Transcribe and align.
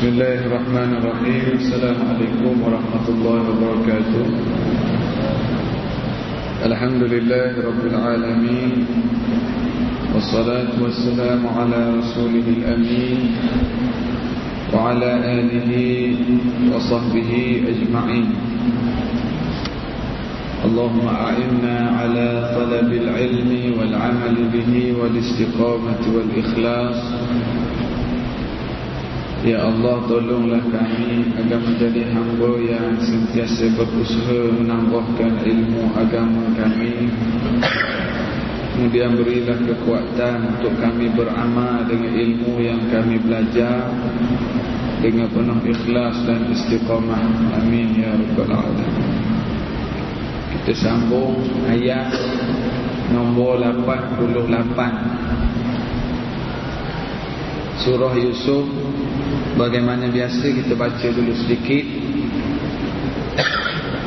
بسم 0.00 0.08
الله 0.16 0.46
الرحمن 0.48 0.90
الرحيم 0.96 1.44
السلام 1.60 1.96
عليكم 2.10 2.54
ورحمة 2.64 3.06
الله 3.08 3.40
وبركاته 3.52 4.24
الحمد 6.64 7.02
لله 7.02 7.50
رب 7.68 7.82
العالمين 7.92 8.72
والصلاة 10.14 10.72
والسلام 10.82 11.40
على 11.46 11.80
رسوله 12.00 12.46
الأمين 12.48 13.20
وعلى 14.72 15.10
آله 15.36 15.70
وصحبه 16.72 17.32
أجمعين 17.68 18.28
اللهم 20.64 21.06
أعنا 21.08 21.76
على 22.00 22.28
طلب 22.56 22.88
العلم 23.02 23.50
والعمل 23.78 24.36
به 24.48 24.72
والاستقامة 25.00 26.02
والإخلاص 26.16 26.98
Ya 29.40 29.56
Allah 29.64 30.04
tolonglah 30.04 30.60
kami 30.68 31.32
agar 31.32 31.64
menjadi 31.64 32.12
hamba 32.12 32.60
yang 32.60 32.92
sentiasa 33.00 33.72
berusaha 33.72 34.52
menambahkan 34.52 35.40
ilmu 35.40 35.96
agama 35.96 36.44
kami. 36.60 37.08
Kemudian 38.76 39.16
berilah 39.16 39.56
kekuatan 39.64 40.44
untuk 40.44 40.76
kami 40.76 41.08
beramal 41.16 41.88
dengan 41.88 42.12
ilmu 42.16 42.64
yang 42.64 42.80
kami 42.88 43.20
belajar 43.20 43.92
Dengan 45.00 45.32
penuh 45.32 45.56
ikhlas 45.64 46.20
dan 46.28 46.44
istiqamah. 46.52 47.56
Amin 47.64 47.96
Ya 47.96 48.12
Rabbal 48.12 48.52
Alamin. 48.52 48.92
Kita 50.52 50.76
sambung 50.76 51.40
ayat 51.64 52.12
nombor 53.08 53.56
88 53.56 54.36
Surah 57.80 58.12
Yusuf 58.20 58.68
Bagaimana 59.60 60.08
biasa 60.08 60.56
kita 60.56 60.72
baca 60.72 61.04
dulu 61.12 61.36
sedikit 61.36 61.84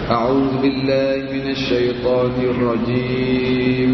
A'udhu 0.09 0.57
billahi 0.65 1.29
minasyaitanir 1.29 2.57
rajim 2.57 3.91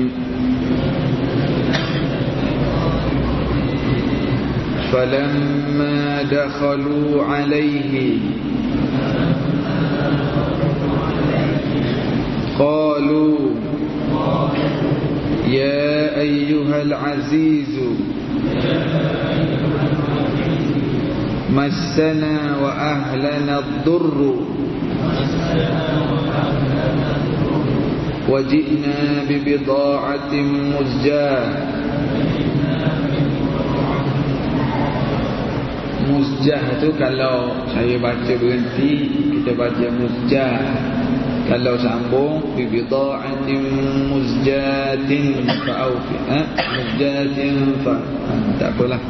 فلما 4.89 6.23
دخلوا 6.33 7.23
عليه 7.23 8.17
قالوا 12.59 13.37
يا 15.47 16.19
أيها 16.19 16.81
العزيز 16.81 17.75
مسنا 21.50 22.56
وأهلنا 22.62 23.58
الضر 23.58 24.18
وجئنا 28.28 28.98
ببضاعة 29.28 30.32
مزجاة 30.74 31.46
Muzjah 36.04 36.84
tu 36.84 36.92
kalau 37.00 37.64
saya 37.72 37.96
baca 37.96 38.32
berhenti 38.36 39.08
Kita 39.32 39.56
baca 39.56 39.88
muzjah 39.88 40.60
Kalau 41.48 41.80
sambung 41.80 42.52
Bibida'atin 42.52 43.64
muzjatin 44.12 45.48
Fa'aufi 45.64 46.16
ha? 46.28 46.40
Muzjatin 46.76 47.56
fa 47.80 47.96
ha, 47.96 48.32
Tak 48.60 48.76
apalah 48.76 49.00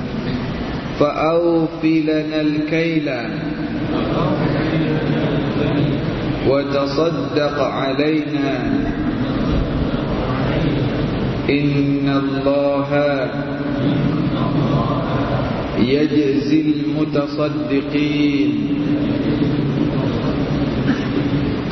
فأوفي 0.99 2.01
لنا 2.01 2.41
الكيل 2.41 3.09
وتصدق 6.47 7.61
علينا 7.61 8.57
إن 11.49 12.21
الله 12.23 12.89
يجزي 15.79 16.61
المتصدقين. 16.61 18.51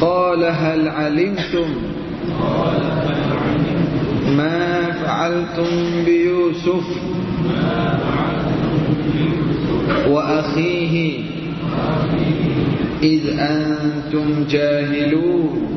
قال 0.02 0.44
هل 0.44 0.88
علمتم 0.88 1.68
ما 4.38 4.92
فعلتم 4.92 6.04
بيوسف؟ 6.06 6.88
وأخيه 10.08 11.20
إذ 13.04 13.22
أنتم 13.40 14.46
جاهلون. 14.50 15.68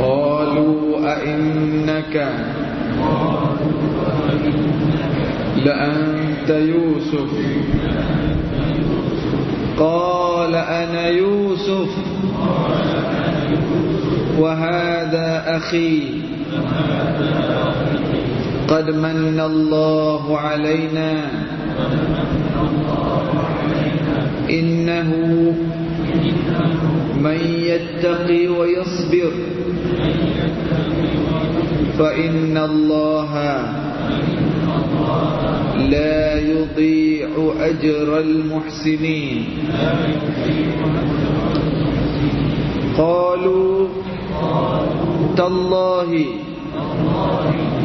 قالوا 0.00 1.12
أئنك 1.12 2.28
لأنت 5.64 6.50
يوسف. 6.50 7.30
قال 9.78 10.54
أنا 10.54 11.08
يوسف. 11.08 11.90
وهذا 14.38 15.56
أخي. 15.56 16.02
قد 18.70 18.90
من 18.90 19.40
الله 19.40 20.38
علينا. 20.38 21.12
إنه 24.50 25.10
من 27.20 27.40
يتقي 27.60 28.46
ويصبر. 28.46 29.32
فإن 31.98 32.56
الله 32.56 33.32
لا 35.90 36.40
يضيع 36.40 37.28
أجر 37.60 38.18
المحسنين. 38.18 39.44
قالوا 42.98 43.88
تالله 45.36 46.24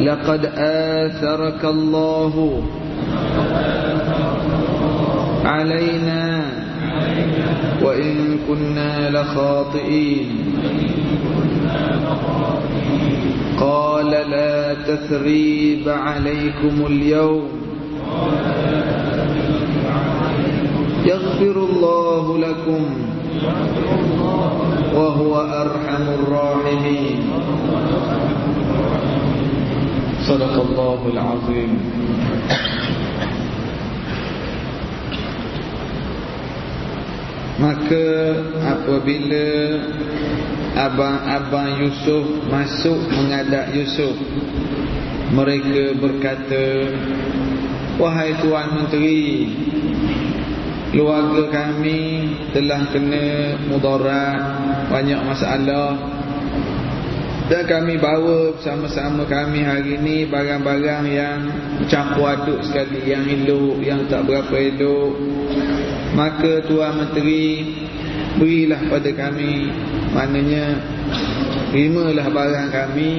لقد 0.00 0.42
آثرك 0.58 1.64
الله 1.64 2.62
علينا 5.44 6.44
وإن 7.82 8.38
كنا 8.48 9.10
لخاطئين. 9.10 10.28
قال 13.60 14.10
لا 14.10 14.74
تثريب 14.74 15.88
عليكم 15.88 16.86
اليوم. 16.86 17.48
يغفر 21.06 21.56
الله 21.70 22.38
لكم 22.38 22.82
وهو 24.94 25.40
أرحم 25.40 26.02
الراحمين. 26.02 27.18
صدق 30.27 30.53
الله 30.53 30.99
العظيم 31.13 31.71
Maka 37.61 38.07
apabila 38.57 39.45
Abang-abang 40.73 41.77
Yusuf 41.77 42.25
masuk 42.49 43.05
mengadap 43.13 43.69
Yusuf 43.77 44.17
Mereka 45.29 45.93
berkata 46.01 46.89
Wahai 48.01 48.33
Tuan 48.41 48.81
Menteri 48.81 49.45
Keluarga 50.89 51.43
kami 51.53 52.33
telah 52.49 52.81
kena 52.89 53.61
mudarat 53.69 54.41
Banyak 54.89 55.21
masalah 55.21 56.14
Dan 57.46 57.62
kami 57.70 57.94
bawa 58.02 58.58
bersama-sama 58.58 59.22
kami 59.22 59.62
hari 59.62 59.94
ini 59.94 60.26
Barang-barang 60.26 61.04
yang 61.06 61.38
campur 61.86 62.26
aduk 62.26 62.58
sekali 62.66 63.06
Yang 63.06 63.46
elok, 63.46 63.76
yang 63.86 64.02
tak 64.10 64.26
berapa 64.26 64.50
elok. 64.50 65.14
Maka 66.18 66.66
Tuan 66.66 66.98
Menteri 66.98 67.70
Berilah 68.34 68.82
pada 68.90 69.10
kami 69.14 69.70
Maknanya 70.10 70.64
Terimalah 71.70 72.26
barang 72.34 72.68
kami 72.74 73.10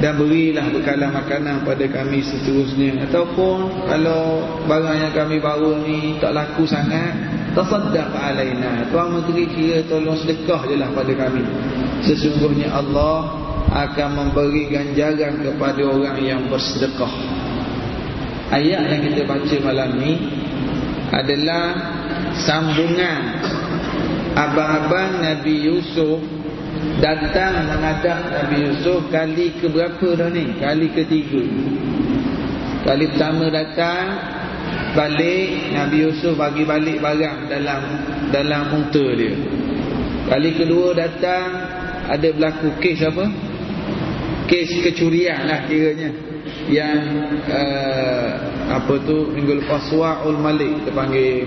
Dan 0.00 0.12
berilah 0.24 0.72
bekalan 0.72 1.12
makanan 1.12 1.56
pada 1.68 1.84
kami 1.84 2.24
seterusnya. 2.24 3.04
Ataupun 3.12 3.84
Kalau 3.92 4.40
barang 4.64 4.96
yang 5.04 5.12
kami 5.12 5.36
bawa 5.36 5.84
ni 5.84 6.16
Tak 6.16 6.32
laku 6.32 6.64
sangat 6.64 7.12
Tasaddaq 7.52 8.12
alaina. 8.12 8.84
Tuan 8.92 9.16
Menteri 9.16 9.48
kira 9.48 9.80
tolong 9.88 10.12
sedekah 10.12 10.68
je 10.68 10.76
lah 10.76 10.92
pada 10.92 11.08
kami. 11.16 11.40
Sesungguhnya 12.04 12.68
Allah 12.68 13.45
Akan 13.72 14.14
memberi 14.14 14.70
ganjaran 14.70 15.42
kepada 15.42 15.82
orang 15.84 16.18
yang 16.22 16.42
bersedekah. 16.46 17.36
Ayat 18.46 18.86
yang 18.86 19.02
kita 19.10 19.22
baca 19.26 19.56
malam 19.58 19.98
ni 19.98 20.12
Adalah 21.10 21.74
Sambungan 22.46 23.42
Abang-abang 24.38 25.18
Nabi 25.18 25.66
Yusuf 25.66 26.22
Datang 27.02 27.66
menghadap 27.66 28.30
Nabi 28.30 28.70
Yusuf 28.70 29.10
Kali 29.10 29.50
ke 29.58 29.66
berapa 29.66 30.06
dah 30.14 30.30
ni? 30.30 30.54
Kali 30.62 30.94
ketiga. 30.94 31.42
Kali 32.86 33.04
pertama 33.10 33.50
datang 33.50 34.04
Balik 34.94 35.74
Nabi 35.74 36.06
Yusuf 36.06 36.38
bagi 36.38 36.62
balik 36.62 37.02
barang 37.02 37.50
Dalam 37.50 37.82
dalam 38.26 38.62
unta 38.74 39.06
dia. 39.18 39.34
Kali 40.30 40.54
kedua 40.54 40.94
datang 40.94 41.46
Ada 42.06 42.30
berlaku 42.30 42.78
kes 42.78 43.02
apa 43.02 43.26
Kes 44.46 44.70
kecurian 44.82 45.46
lah 45.50 45.66
kiranya. 45.66 46.10
Yang 46.70 47.02
uh, 47.50 48.30
Apa 48.78 48.94
tu 49.02 49.34
Minggu 49.34 49.62
lepas 49.62 49.86
Sua'ul 49.90 50.38
Malik 50.38 50.82
Kita 50.82 50.90
panggil. 50.94 51.46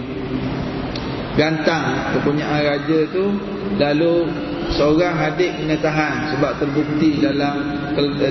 Gantang 1.39 2.15
Kepunyaan 2.19 2.59
raja 2.63 2.99
tu 3.11 3.31
Lalu 3.79 4.27
Seorang 4.75 5.15
adik 5.31 5.55
kena 5.55 5.75
tahan 5.79 6.35
Sebab 6.35 6.51
terbukti 6.59 7.23
dalam 7.23 7.55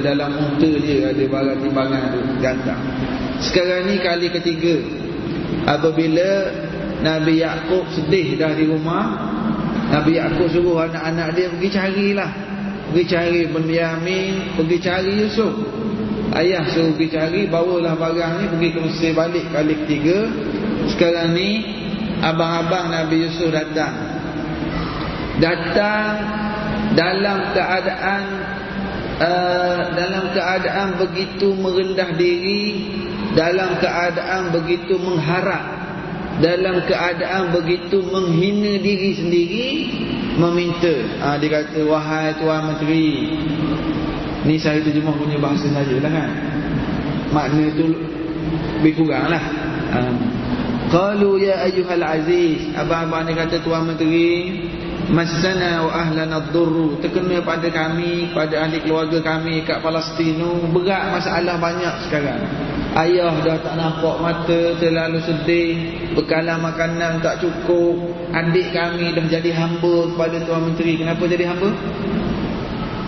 Dalam 0.05 0.31
unta 0.37 0.71
dia 0.81 1.13
Ada 1.13 1.25
barang 1.25 1.59
timbangan 1.65 2.03
tu 2.13 2.21
Gantang. 2.41 2.83
Sekarang 3.39 3.87
ni 3.87 4.03
kali 4.03 4.29
ketiga. 4.35 4.83
Apabila 5.63 6.51
Nabi 6.99 7.39
Yaakob 7.39 7.87
sedih 7.95 8.35
dah 8.35 8.51
di 8.59 8.67
rumah 8.67 9.15
Nabi 9.95 10.19
Yaakob 10.19 10.51
suruh 10.51 10.83
anak-anak 10.91 11.39
dia 11.39 11.47
pergi 11.55 11.69
carilah 11.71 12.31
Pergi 12.89 13.05
cari 13.05 13.41
Benyamin 13.53 14.57
Pergi 14.57 14.79
cari 14.81 15.13
Yusuf. 15.21 15.53
Ayah 16.33 16.65
suruh 16.73 16.97
pergi 16.97 17.09
cari 17.13 17.41
Bawalah 17.49 17.97
barang 18.01 18.33
ni 18.41 18.45
Pergi 18.57 18.69
ke 18.73 18.79
Mesir 18.81 19.13
balik 19.13 19.45
kali 19.53 19.75
ketiga. 19.85 20.19
Sekarang 20.89 21.37
ni 21.37 21.65
Abang-abang 22.25 22.91
Nabi 22.91 23.29
Yusuf 23.29 23.53
datang. 23.53 23.95
Datang 25.37 26.13
Dalam 26.97 27.39
keadaan 27.53 28.23
uh, 29.21 29.81
Dalam 29.93 30.25
keadaan 30.33 30.89
begitu 30.97 31.53
merendah 31.53 32.17
diri 32.17 32.89
Dalam 33.37 33.77
keadaan 33.79 34.51
begitu 34.57 34.97
mengharap 34.97 35.79
dalam 36.39 36.87
keadaan 36.87 37.51
begitu 37.51 37.99
menghina 37.99 38.79
diri 38.79 39.11
sendiri 39.19 39.69
meminta. 40.39 40.95
Ha, 41.21 41.37
dia 41.43 41.51
kata 41.51 41.83
wahai 41.85 42.39
tuan 42.39 42.71
menteri 42.71 43.35
ni 44.47 44.55
saya 44.57 44.81
terjemah 44.81 45.13
punya 45.19 45.37
bahasa 45.43 45.67
saja 45.67 45.97
lah 45.99 46.13
kan. 46.15 46.31
Makna 47.29 47.69
tu 47.77 48.09
lebih 48.79 49.05
kurang 49.05 49.27
lah 49.29 49.43
ha. 49.93 50.01
qalu 50.89 51.43
ya 51.43 51.67
ayyuhal 51.67 52.05
aziz 52.05 52.71
abang-abang 52.79 53.27
ni 53.27 53.33
kata 53.35 53.61
tuan 53.67 53.91
menteri 53.91 54.31
masana 55.11 55.89
wa 55.89 55.93
ahlana 55.93 56.39
dhurru 56.53 57.01
terkena 57.03 57.43
pada 57.43 57.69
kami 57.73 58.31
pada 58.31 58.69
ahli 58.69 58.79
keluarga 58.85 59.19
kami 59.25 59.67
kat 59.67 59.83
Palestin 59.83 60.39
berat 60.71 61.11
masalah 61.11 61.57
banyak 61.59 61.95
sekarang 62.07 62.41
Ayah 62.97 63.45
dah 63.45 63.59
tak 63.61 63.75
nampak 63.77 64.17
mata 64.23 64.61
Terlalu 64.81 65.21
sedih. 65.21 65.73
Bekalan 66.17 66.65
makanan 66.65 67.21
tak 67.21 67.45
cukup. 67.45 68.01
Adik 68.33 68.73
kami 68.73 69.13
dah 69.13 69.27
jadi 69.29 69.51
hamba 69.53 70.09
kepada 70.15 70.37
Tuan 70.49 70.73
Menteri. 70.73 70.97
Kenapa 70.97 71.23
jadi 71.29 71.45
hamba? 71.53 71.69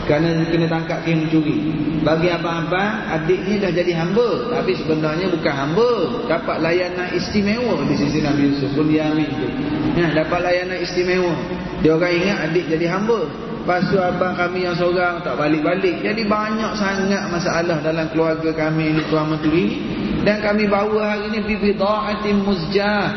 Kerana 0.05 0.43
kena 0.51 0.67
tangkap 0.67 1.07
kena 1.07 1.23
mencuri. 1.23 1.59
Bagi 2.03 2.29
abang-abang 2.33 3.07
Adik 3.15 3.41
ni 3.47 3.57
dah 3.57 3.73
jadi 3.73 3.93
hamba. 3.97 4.53
Tapi 4.53 4.73
sebenarnya 4.77 5.27
bukan 5.33 5.55
hamba. 5.55 5.91
Dapat 6.29 6.57
layanan 6.61 7.09
istimewa 7.17 7.81
Di 7.89 7.95
sisi 7.97 8.21
Nabi 8.21 8.53
Yusuf. 8.53 8.77
Ambil 8.77 9.29
tu. 9.29 9.49
Ya, 9.97 10.13
Dapat 10.13 10.41
layanan 10.45 10.79
istimewa. 10.83 11.33
Dia 11.81 11.97
orang 11.97 12.13
ingat 12.13 12.37
adik 12.53 12.69
jadi 12.69 12.93
hamba 12.93 13.50
Lepas 13.61 13.93
tu 13.93 14.01
abang 14.01 14.33
kami 14.33 14.65
yang 14.65 14.73
seorang 14.73 15.21
tak 15.21 15.37
balik-balik. 15.37 16.01
Jadi 16.01 16.25
banyak 16.25 16.81
sangat 16.81 17.29
masalah 17.29 17.77
dalam 17.85 18.09
keluarga 18.09 18.49
kami 18.57 18.97
ni 18.97 19.05
Tuan 19.13 19.29
Menteri. 19.29 19.77
Dan 20.25 20.41
kami 20.41 20.65
bawa 20.65 21.13
hari 21.13 21.29
ni 21.29 21.41
bibida'atim 21.45 22.41
muzjah. 22.41 23.13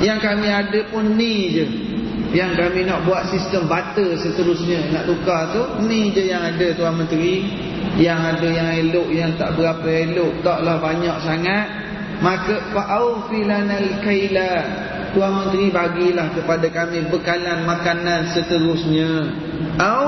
Yang 0.00 0.18
kami 0.24 0.48
ada 0.48 0.80
pun 0.88 1.20
ni 1.20 1.36
je. 1.52 1.66
Yang 2.32 2.56
kami 2.56 2.88
nak 2.88 3.04
buat 3.04 3.28
sistem 3.28 3.68
butter 3.68 4.16
seterusnya. 4.16 4.96
Nak 4.96 5.12
tukar 5.12 5.52
tu. 5.52 5.62
Ni 5.84 6.08
je 6.08 6.24
yang 6.24 6.40
ada 6.40 6.66
Tuan 6.72 6.96
Menteri. 6.96 7.44
Yang 8.00 8.20
ada 8.32 8.48
yang 8.48 8.68
elok, 8.80 9.08
yang 9.12 9.36
tak 9.36 9.60
berapa 9.60 9.84
elok. 9.84 10.40
Taklah 10.40 10.80
banyak 10.80 11.16
sangat. 11.20 11.66
Maka 12.24 12.72
fa'aufilanal 12.72 14.00
kailah. 14.00 14.60
Tuan 15.12 15.32
Menteri 15.36 15.68
bagilah 15.68 16.32
kepada 16.32 16.64
kami 16.72 17.12
bekalan 17.12 17.68
makanan 17.68 18.32
seterusnya. 18.32 19.44
Au 19.76 20.06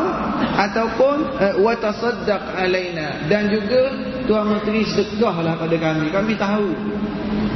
ataupun 0.59 1.17
uh, 1.39 1.55
wa 1.61 1.75
tasaddaq 1.77 2.57
alaina. 2.57 3.29
Dan 3.29 3.53
juga 3.53 3.93
Tuan 4.25 4.49
Menteri 4.49 4.85
sedekahlah 4.85 5.57
pada 5.57 5.77
kami. 5.77 6.09
Kami 6.13 6.33
tahu. 6.37 6.69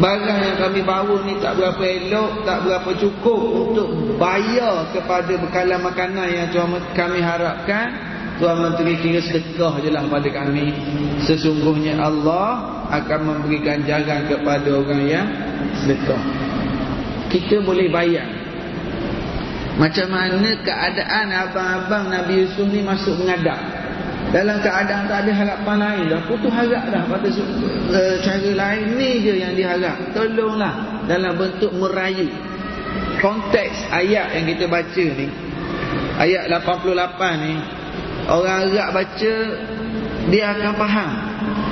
Barang 0.00 0.40
yang 0.40 0.58
kami 0.58 0.80
bawa 0.82 1.20
ni 1.22 1.36
tak 1.38 1.60
berapa 1.60 1.82
elok, 1.84 2.48
tak 2.48 2.64
berapa 2.64 2.90
cukup 2.96 3.40
untuk 3.70 3.88
bayar 4.16 4.88
kepada 4.90 5.32
bekalan 5.36 5.80
makanan 5.84 6.26
yang 6.32 6.48
Tuan 6.50 6.74
kami 6.96 7.20
harapkan. 7.20 8.12
Tuan 8.40 8.58
Menteri 8.58 8.98
kira 8.98 9.22
sedekah 9.22 9.78
je 9.84 9.92
lah 9.92 10.02
pada 10.08 10.26
kami. 10.26 10.74
Sesungguhnya 11.22 12.00
Allah 12.00 12.82
akan 12.90 13.20
memberikan 13.22 13.84
jalan 13.86 14.26
kepada 14.26 14.68
orang 14.72 15.02
yang 15.06 15.26
sedekah. 15.84 16.18
Kita 17.30 17.62
boleh 17.62 17.88
bayang 17.88 18.41
macam 19.80 20.04
mana 20.12 20.52
keadaan 20.60 21.32
abang-abang 21.32 22.12
Nabi 22.12 22.44
Yusuf 22.44 22.68
ni 22.68 22.84
masuk 22.84 23.16
mengadap? 23.24 23.56
Dalam 24.32 24.64
keadaan 24.64 25.08
tak 25.08 25.28
ada 25.28 25.32
harapan 25.32 25.76
lain 25.76 26.04
dah 26.08 26.20
putus 26.24 26.52
harap 26.52 26.88
dah 26.88 27.04
pada 27.04 27.28
uh, 27.28 28.16
cara 28.24 28.50
lain 28.52 28.96
ni 28.96 29.20
je 29.20 29.32
yang 29.36 29.52
diharap. 29.52 29.96
Tolonglah 30.16 31.04
dalam 31.08 31.36
bentuk 31.36 31.72
merayu. 31.76 32.28
Konteks 33.20 33.92
ayat 33.92 34.36
yang 34.36 34.44
kita 34.48 34.64
baca 34.68 35.04
ni. 35.04 35.28
Ayat 36.16 36.48
88 36.48 37.44
ni. 37.44 37.54
Orang 38.28 38.72
Arab 38.72 38.88
baca 38.96 39.34
dia 40.30 40.44
akan 40.54 40.72
faham 40.80 41.10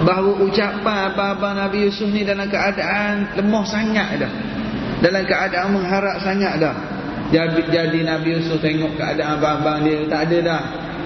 bahawa 0.05 0.31
ucapan 0.43 0.97
abang-abang 1.13 1.55
Nabi 1.65 1.89
Yusuf 1.89 2.09
ni 2.13 2.29
dalam 2.29 2.49
keadaan 2.49 3.41
lemah 3.41 3.65
sangat 3.65 4.21
dah. 4.21 4.33
Dalam 5.01 5.25
keadaan 5.25 5.81
mengharap 5.81 6.21
sangat 6.21 6.61
dah 6.61 6.77
jadi, 7.31 7.63
jadi 7.71 7.99
Nabi 8.03 8.39
Yusuf 8.39 8.59
tengok 8.59 8.99
keadaan 8.99 9.39
abang-abang 9.39 9.87
dia 9.87 10.03
tak 10.11 10.31
ada 10.31 10.39
dah. 10.43 10.63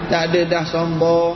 Tak 0.09 0.23
ada 0.33 0.41
dah 0.49 0.65
sombong. 0.69 1.35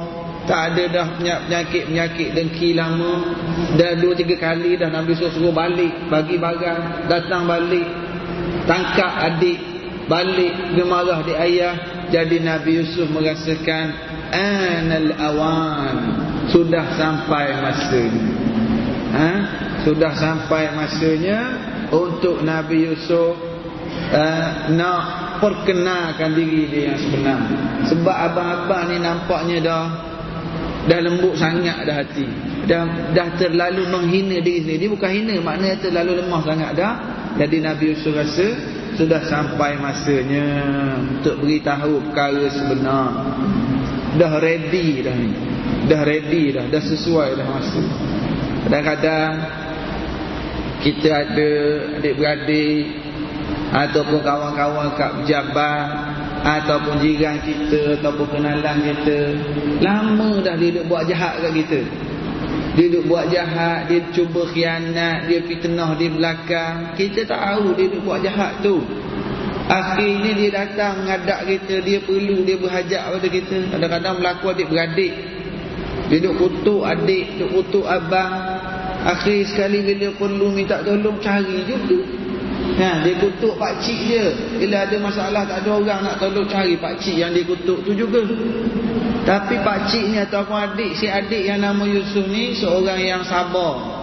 Tak 0.49 0.73
ada 0.73 0.85
dah 0.89 1.07
penyakit-penyakit 1.21 2.33
dengki 2.33 2.73
lama. 2.73 3.37
Dah 3.77 3.93
dua 4.01 4.17
tiga 4.17 4.41
kali 4.41 4.81
dah 4.81 4.89
Nabi 4.89 5.13
Yusuf 5.13 5.37
suruh 5.37 5.53
balik. 5.53 6.09
Bagi 6.09 6.41
barang 6.41 7.05
datang 7.05 7.45
balik. 7.45 7.85
Tangkap 8.65 9.13
adik 9.29 9.61
balik. 10.09 10.73
Dia 10.73 10.85
marah 10.89 11.21
di 11.21 11.37
ayah. 11.37 11.77
Jadi 12.09 12.41
Nabi 12.41 12.81
Yusuf 12.81 13.13
merasakan 13.13 13.93
anal 14.33 15.13
awan. 15.21 15.97
Sudah 16.49 16.97
sampai 16.97 17.61
masanya. 17.61 18.25
Ha? 19.09 19.31
sudah 19.89 20.13
sampai 20.13 20.75
masanya 20.75 21.41
untuk 21.89 22.43
Nabi 22.43 22.93
Yusuf 22.93 23.58
uh, 24.13 24.73
nak 24.73 25.03
perkenalkan 25.39 26.35
diri 26.35 26.69
dia 26.69 26.83
yang 26.93 26.99
sebenar. 26.99 27.41
Sebab 27.89 28.17
abang-abang 28.31 28.83
ni 28.93 28.97
nampaknya 29.01 29.57
dah 29.63 29.85
dah 30.89 31.01
lembut 31.05 31.37
sangat 31.37 31.85
dah 31.85 31.97
hati. 32.03 32.27
Dah 32.69 33.13
dah 33.13 33.29
terlalu 33.37 33.89
menghina 33.89 34.41
diri 34.41 34.65
sendiri. 34.65 34.89
Dia 34.89 34.91
bukan 34.93 35.11
hina, 35.13 35.35
maknanya 35.41 35.77
terlalu 35.81 36.25
lemah 36.25 36.43
sangat 36.45 36.71
dah. 36.77 36.93
Jadi 37.39 37.57
Nabi 37.63 37.85
Yusuf 37.95 38.13
rasa 38.17 38.47
sudah 38.99 39.23
sampai 39.31 39.79
masanya 39.79 40.47
untuk 40.99 41.39
beritahu 41.39 42.03
perkara 42.11 42.51
sebenar. 42.51 43.09
Dah 44.19 44.33
ready 44.43 45.07
dah 45.07 45.15
ni. 45.15 45.31
Dah 45.87 46.03
ready 46.03 46.53
dah, 46.53 46.67
dah 46.67 46.83
sesuai 46.83 47.39
dah 47.39 47.47
masa. 47.47 47.83
Kadang-kadang 48.67 49.33
kita 50.83 51.09
ada 51.09 51.51
adik-beradik 52.03 53.08
ataupun 53.69 54.21
kawan-kawan 54.25 54.97
kat 54.97 55.13
pejabat 55.21 55.87
ataupun 56.41 57.05
jiran 57.05 57.37
kita 57.45 58.01
ataupun 58.01 58.27
kenalan 58.33 58.77
kita 58.81 59.37
lama 59.85 60.41
dah 60.41 60.55
dia 60.57 60.81
duk 60.81 60.87
buat 60.89 61.05
jahat 61.05 61.41
kat 61.45 61.53
kita. 61.53 61.81
Dia 62.79 62.87
duk 62.95 63.11
buat 63.11 63.27
jahat 63.29 63.91
dia 63.91 64.07
cuba 64.15 64.47
khianat 64.55 65.29
dia 65.29 65.43
fitnah 65.45 65.99
di 65.99 66.07
belakang. 66.09 66.95
Kita 66.95 67.27
tak 67.29 67.41
tahu 67.43 67.77
dia 67.77 67.87
duk 67.93 68.03
buat 68.07 68.21
jahat 68.25 68.65
tu. 68.65 68.81
Akhirnya 69.69 70.33
dia 70.33 70.49
datang 70.49 71.05
mengadap 71.05 71.45
kita 71.45 71.85
dia 71.85 72.01
perlu 72.01 72.41
dia 72.49 72.57
berhajat 72.57 73.03
pada 73.05 73.29
kita. 73.29 73.59
Kadang-kadang 73.75 74.15
berlaku 74.23 74.45
adik-beradik 74.57 75.13
dia 76.09 76.25
duk 76.25 76.41
kutuk 76.41 76.89
adik 76.89 77.37
duk 77.37 77.51
kutuk 77.53 77.85
abang. 77.85 78.33
Akhir 78.99 79.47
sekali 79.47 79.85
bila 79.85 80.11
perlu 80.17 80.51
minta 80.51 80.81
tolong 80.83 81.21
Cari 81.23 81.69
juga 81.69 82.18
Ha, 82.77 83.01
dia 83.01 83.17
kutuk 83.17 83.57
pak 83.57 83.81
cik 83.81 84.01
dia. 84.13 84.27
Bila 84.61 84.85
ada 84.85 84.97
masalah 85.01 85.43
tak 85.49 85.65
ada 85.65 85.71
orang 85.73 86.01
nak 86.05 86.21
tolong 86.21 86.45
cari 86.45 86.77
pak 86.77 87.01
cik 87.01 87.17
yang 87.17 87.33
dia 87.33 87.49
kutuk 87.49 87.81
tu 87.87 87.97
juga. 87.97 88.21
Tapi 89.25 89.61
pak 89.65 89.89
cik 89.89 90.05
ni 90.13 90.17
ataupun 90.21 90.57
adik 90.57 90.93
si 90.97 91.09
adik 91.09 91.49
yang 91.49 91.65
nama 91.65 91.85
Yusuf 91.89 92.29
ni 92.29 92.53
seorang 92.57 93.01
yang 93.01 93.23
sabar. 93.25 93.97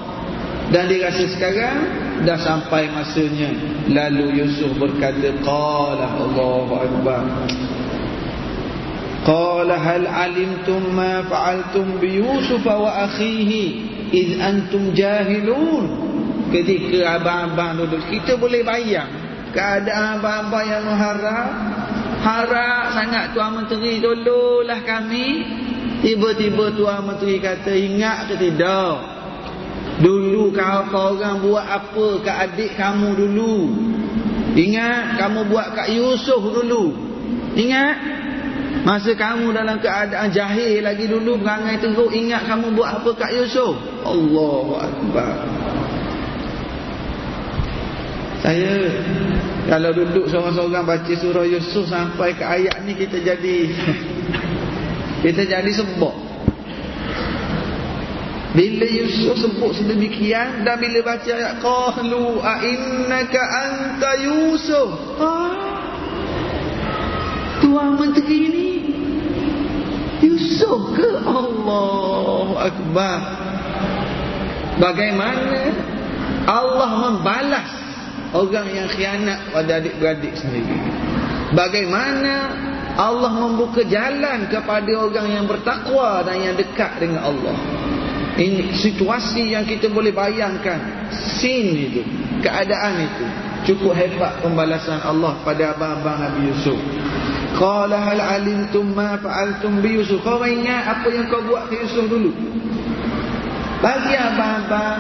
Dan 0.74 0.89
dia 0.89 1.07
rasa 1.07 1.29
sekarang 1.29 1.77
dah 2.25 2.39
sampai 2.41 2.89
masanya. 2.89 3.53
Lalu 3.86 4.41
Yusuf 4.43 4.74
berkata 4.81 5.29
qala 5.45 6.25
Allahu 6.25 6.74
akbar. 6.74 7.22
Qala 9.25 9.81
hal 9.81 10.05
alimtum 10.05 10.93
ma 10.93 11.25
fa'altum 11.25 11.98
bi 11.98 12.22
Yusuf 12.22 12.62
wa 12.65 13.10
akhihi 13.10 13.63
id 14.13 14.29
antum 14.38 14.93
jahilun 14.93 16.04
ketika 16.53 17.21
abang-abang 17.21 17.85
duduk 17.85 18.03
kita 18.09 18.37
boleh 18.37 18.61
bayang 18.61 19.09
keadaan 19.55 20.19
abang-abang 20.19 20.65
yang 20.67 20.85
harap 20.91 21.49
harap 22.25 22.83
sangat 22.97 23.31
tuan 23.31 23.53
menteri 23.55 24.01
tolonglah 24.01 24.81
kami. 24.83 25.27
Tiba-tiba 26.03 26.75
tuan 26.75 27.01
menteri 27.07 27.39
kata 27.39 27.71
ingat 27.71 28.29
ke 28.29 28.35
tidak? 28.37 29.15
Dulu 29.95 30.51
kau 30.51 31.15
orang 31.15 31.39
buat 31.39 31.65
apa 31.65 32.07
ke 32.19 32.31
adik 32.31 32.71
kamu 32.75 33.15
dulu? 33.15 33.55
Ingat 34.53 35.17
kamu 35.17 35.47
buat 35.47 35.71
kat 35.71 35.87
Yusuf 35.95 36.41
dulu? 36.51 36.93
Ingat? 37.55 37.95
Masa 38.85 39.17
kamu 39.17 39.55
dalam 39.55 39.81
keadaan 39.81 40.29
jahil 40.29 40.83
lagi 40.83 41.09
dulu 41.09 41.41
perangai 41.41 41.81
teruk 41.81 42.11
ingat 42.13 42.45
kamu 42.45 42.75
buat 42.75 43.01
apa 43.01 43.09
kat 43.17 43.31
Yusuf 43.33 43.73
Allahu 44.05 44.77
Akbar 44.77 45.64
saya 48.45 48.77
kalau 49.65 49.89
duduk 49.89 50.29
seorang-seorang 50.29 50.85
baca 50.85 51.13
surah 51.17 51.49
Yusuf 51.49 51.89
sampai 51.89 52.37
ke 52.37 52.45
ayat 52.45 52.85
ni 52.85 52.93
kita 52.93 53.17
jadi 53.17 53.57
kita 55.25 55.41
jadi 55.49 55.71
sebab. 55.73 56.13
Bila 58.53 58.85
Yusuf 58.87 59.35
sebut 59.41 59.73
sedemikian 59.81 60.61
dan 60.61 60.77
bila 60.77 61.01
baca 61.01 61.25
ayat 61.25 61.57
qalu 61.57 62.37
a 62.45 62.55
innaka 62.61 63.41
anta 63.41 64.11
Yusuf. 64.21 64.93
Ha? 65.17 65.33
Tuan 67.65 67.97
menteri 67.97 68.41
ni 68.53 68.69
Yusuf 70.21 70.93
ke 70.93 71.09
Allah 71.25 72.69
Akbar 72.69 73.19
Bagaimana 74.75 75.59
Allah 76.45 76.89
membalas 77.09 77.84
orang 78.35 78.67
yang 78.75 78.87
khianat 78.91 79.55
pada 79.55 79.79
adik-beradik 79.79 80.35
sendiri. 80.35 80.75
Bagaimana 81.55 82.51
Allah 82.95 83.31
membuka 83.31 83.83
jalan 83.83 84.47
kepada 84.51 84.91
orang 84.95 85.27
yang 85.31 85.45
bertakwa 85.47 86.23
dan 86.23 86.43
yang 86.43 86.55
dekat 86.55 86.99
dengan 86.99 87.27
Allah. 87.27 87.55
Ini 88.35 88.75
situasi 88.75 89.55
yang 89.55 89.63
kita 89.63 89.87
boleh 89.87 90.11
bayangkan. 90.11 91.07
Scene 91.39 91.71
itu, 91.75 92.01
keadaan 92.43 92.99
itu. 93.03 93.25
Cukup 93.65 93.95
hebat 93.95 94.43
pembalasan 94.43 94.99
Allah 94.99 95.39
pada 95.43 95.71
abang-abang 95.71 96.19
Nabi 96.19 96.51
Yusuf. 96.51 96.75
Qala 97.55 97.95
hal 98.03 98.19
alimtum 98.19 98.91
ma 98.91 99.15
fa'altum 99.15 99.79
bi 99.79 99.95
Yusuf? 99.95 100.19
Kau 100.23 100.43
ingat 100.43 100.99
apa 100.99 101.07
yang 101.07 101.31
kau 101.31 101.39
buat 101.47 101.71
ke 101.71 101.79
Yusuf 101.87 102.11
dulu? 102.11 102.31
Bagi 103.79 104.13
abang-abang 104.19 104.99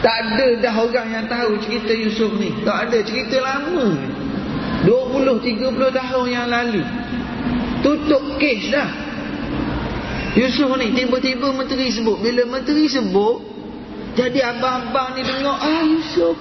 tak 0.00 0.16
ada 0.32 0.46
dah 0.64 0.74
orang 0.80 1.08
yang 1.12 1.26
tahu 1.28 1.60
cerita 1.60 1.92
Yusuf 1.92 2.32
ni. 2.40 2.52
Tak 2.64 2.88
ada 2.88 2.98
cerita 3.04 3.36
lama. 3.36 3.92
20 4.84 5.44
30 5.44 5.76
tahun 5.76 6.26
yang 6.32 6.48
lalu. 6.48 6.82
Tutup 7.84 8.40
kes 8.40 8.72
dah. 8.72 8.90
Yusuf 10.40 10.72
ni 10.80 10.96
tiba-tiba 10.96 11.52
menteri 11.52 11.92
sebut. 11.92 12.16
Bila 12.24 12.48
menteri 12.48 12.88
sebut, 12.88 13.44
jadi 14.16 14.56
abang-abang 14.56 15.20
ni 15.20 15.22
dengar, 15.26 15.60
ah 15.60 15.84
Yusuf. 15.84 16.36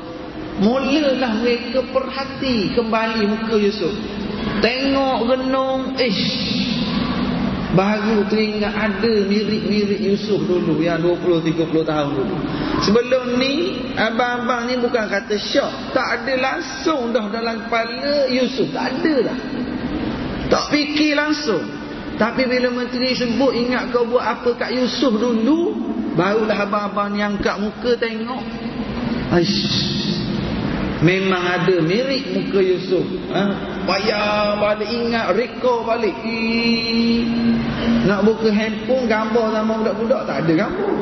Mulalah 0.60 1.40
mereka 1.40 1.84
perhati 1.92 2.76
kembali 2.76 3.24
muka 3.28 3.56
Yusuf. 3.60 3.96
Tengok 4.64 5.20
renung, 5.28 6.00
ish. 6.00 6.49
Baru 7.70 8.26
teringat 8.26 8.74
ada 8.74 9.14
mirip-mirip 9.30 10.02
Yusuf 10.02 10.42
dulu 10.50 10.82
yang 10.82 11.06
20-30 11.06 11.70
tahun 11.86 12.10
dulu. 12.18 12.36
Sebelum 12.82 13.38
ni, 13.38 13.78
abang-abang 13.94 14.66
ni 14.66 14.82
bukan 14.82 15.06
kata 15.06 15.38
syok. 15.38 15.94
Tak 15.94 16.08
ada 16.22 16.34
langsung 16.34 17.14
dah 17.14 17.30
dalam 17.30 17.70
kepala 17.70 18.26
Yusuf. 18.34 18.74
Tak 18.74 18.98
ada 18.98 19.14
dah. 19.30 19.38
Tak 20.50 20.64
fikir 20.74 21.14
langsung. 21.14 21.62
Tapi 22.18 22.50
bila 22.50 22.74
menteri 22.74 23.14
sebut 23.14 23.54
ingat 23.54 23.94
kau 23.94 24.04
buat 24.10 24.26
apa 24.26 24.50
kat 24.58 24.74
Yusuf 24.74 25.14
dulu, 25.14 25.78
barulah 26.18 26.58
abang-abang 26.58 27.14
ni 27.14 27.22
angkat 27.22 27.54
muka 27.62 27.94
tengok. 28.02 28.44
Aish. 29.30 30.09
Memang 31.00 31.40
ada 31.40 31.80
mirip 31.80 32.36
muka 32.36 32.60
Yusuf. 32.60 33.08
Ha? 33.32 33.44
Bayar 33.88 34.60
balik 34.60 34.90
Ingat 34.92 35.32
rekod 35.32 35.88
balik. 35.88 36.12
Ii. 36.28 37.24
Nak 38.04 38.28
buka 38.28 38.52
handphone 38.52 39.08
Gambar 39.08 39.56
sama 39.56 39.80
budak-budak 39.80 40.22
Tak 40.28 40.38
ada 40.44 40.54
gambar. 40.66 40.94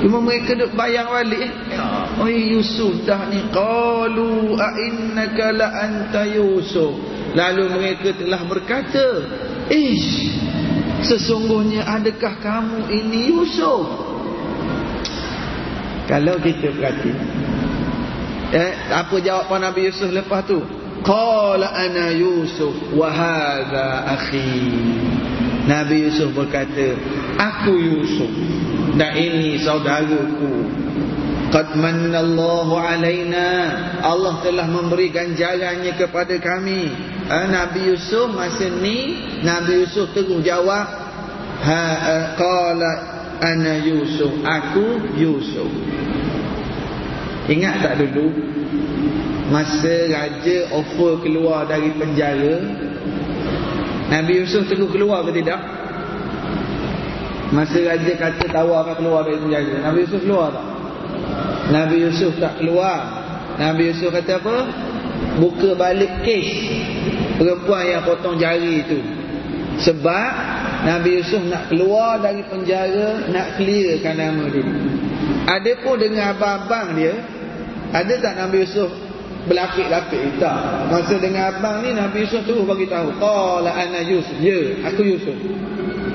Cuma 0.00 0.16
mereka 0.16 0.56
duk 0.56 0.72
bayang 0.72 1.12
balik 1.12 1.52
ya, 1.68 2.08
Oh 2.16 2.30
Yusuf 2.30 3.04
dah 3.04 3.28
ni. 3.28 3.42
Qalu 3.52 4.56
a'innaka 4.56 5.46
la 5.52 5.68
anta 5.74 6.24
Yusuf. 6.24 6.96
Lalu 7.36 7.62
mereka 7.68 8.14
telah 8.16 8.42
berkata 8.46 9.06
Ish 9.70 10.34
Sesungguhnya 11.00 11.86
adakah 11.88 12.36
kamu 12.44 12.78
ini 12.92 13.32
Yusuf? 13.32 13.88
Kalau 16.10 16.36
kita 16.42 16.74
perhatikan 16.74 17.39
Eh, 18.50 18.72
apa 18.90 19.14
jawapan 19.22 19.70
Nabi 19.70 19.86
Yusuf 19.86 20.10
lepas 20.10 20.42
tu? 20.46 20.58
Qala 21.06 21.70
ana 21.70 22.10
Yusuf 22.10 22.74
wa 22.92 23.06
hadha 23.06 24.10
akhi. 24.18 24.58
Nabi 25.70 26.10
Yusuf 26.10 26.34
berkata, 26.34 26.98
aku 27.38 27.72
Yusuf 27.78 28.32
dan 28.98 29.14
ini 29.14 29.62
saudaraku. 29.62 30.66
Qad 31.50 31.74
manallahu 31.78 32.78
alaina. 32.78 33.70
Allah 34.02 34.38
telah 34.42 34.66
memberi 34.66 35.10
ganjarannya 35.10 35.94
kepada 35.98 36.34
kami. 36.42 36.90
Eh, 37.30 37.46
Nabi 37.50 37.94
Yusuf 37.94 38.34
masa 38.34 38.66
ni 38.66 39.30
Nabi 39.46 39.86
Yusuf 39.86 40.12
terus 40.12 40.42
jawab, 40.44 40.84
ha 41.64 41.82
uh, 41.96 42.24
qala 42.36 42.90
ana 43.40 43.80
Yusuf, 43.80 44.42
aku 44.44 45.16
Yusuf. 45.16 45.70
Ingat 47.50 47.74
tak 47.82 47.94
dulu 47.98 48.30
Masa 49.50 50.06
raja 50.06 50.56
offer 50.70 51.18
keluar 51.26 51.66
dari 51.66 51.90
penjara 51.98 52.62
Nabi 54.10 54.42
Yusuf 54.42 54.66
terus 54.70 54.86
keluar 54.94 55.26
ke 55.26 55.34
tidak? 55.42 55.58
Masa 57.50 57.82
raja 57.82 58.12
kata 58.14 58.46
tawar 58.46 58.86
akan 58.86 58.94
keluar 59.02 59.26
dari 59.26 59.42
penjara 59.42 59.82
Nabi 59.82 60.06
Yusuf 60.06 60.22
keluar 60.22 60.54
tak? 60.54 60.66
Nabi 61.74 61.96
Yusuf 62.06 62.38
tak 62.38 62.62
keluar 62.62 62.98
Nabi 63.58 63.90
Yusuf 63.90 64.14
kata 64.14 64.38
apa? 64.38 64.56
Buka 65.42 65.74
balik 65.74 66.22
kes 66.22 66.46
Perempuan 67.42 67.90
yang 67.90 68.02
potong 68.06 68.38
jari 68.38 68.86
itu 68.86 69.02
Sebab 69.82 70.30
Nabi 70.86 71.18
Yusuf 71.18 71.42
nak 71.50 71.66
keluar 71.66 72.22
dari 72.22 72.46
penjara 72.46 73.26
Nak 73.26 73.58
clearkan 73.58 74.14
nama 74.14 74.44
dia 74.46 74.66
Ada 75.58 75.72
pun 75.82 75.98
dengan 75.98 76.38
abang-abang 76.38 76.94
dia 76.94 77.39
ada 77.90 78.14
tak 78.22 78.34
Nabi 78.38 78.62
Yusuf 78.62 78.90
berlapik-lapik? 79.50 80.38
Tak. 80.38 80.90
Masa 80.90 81.14
dengan 81.18 81.50
abang 81.50 81.82
ni 81.82 81.90
Nabi 81.90 82.22
Yusuf 82.26 82.46
terus 82.46 82.62
bagi 82.62 82.86
tahu. 82.86 83.10
Qala 83.18 83.70
ana 83.74 84.00
Yusuf. 84.06 84.36
Ya, 84.38 84.86
aku 84.86 85.02
Yusuf. 85.02 85.36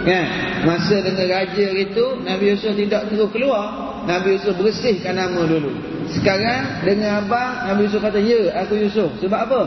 Kan? 0.06 0.26
Masa 0.64 1.02
dengan 1.02 1.26
raja 1.28 1.68
itu 1.76 2.06
Nabi 2.24 2.56
Yusuf 2.56 2.74
tidak 2.78 3.12
terus 3.12 3.28
keluar. 3.36 4.00
Nabi 4.08 4.40
Yusuf 4.40 4.56
bersihkan 4.56 5.18
nama 5.18 5.44
dulu. 5.44 5.74
Sekarang 6.14 6.86
dengan 6.86 7.26
abang 7.26 7.66
Nabi 7.66 7.90
Yusuf 7.90 8.00
kata, 8.00 8.22
"Ya, 8.22 8.54
aku 8.62 8.78
Yusuf." 8.78 9.10
Sebab 9.20 9.40
apa? 9.50 9.62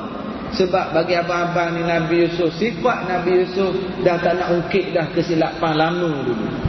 Sebab 0.48 0.96
bagi 0.96 1.12
abang-abang 1.12 1.76
ni 1.76 1.84
Nabi 1.84 2.24
Yusuf 2.24 2.48
Sifat 2.56 3.04
Nabi 3.04 3.44
Yusuf 3.44 3.68
Dah 4.00 4.16
tak 4.16 4.40
nak 4.40 4.48
ungkit 4.56 4.96
dah 4.96 5.12
kesilapan 5.12 5.76
lama 5.76 6.24
dulu 6.24 6.67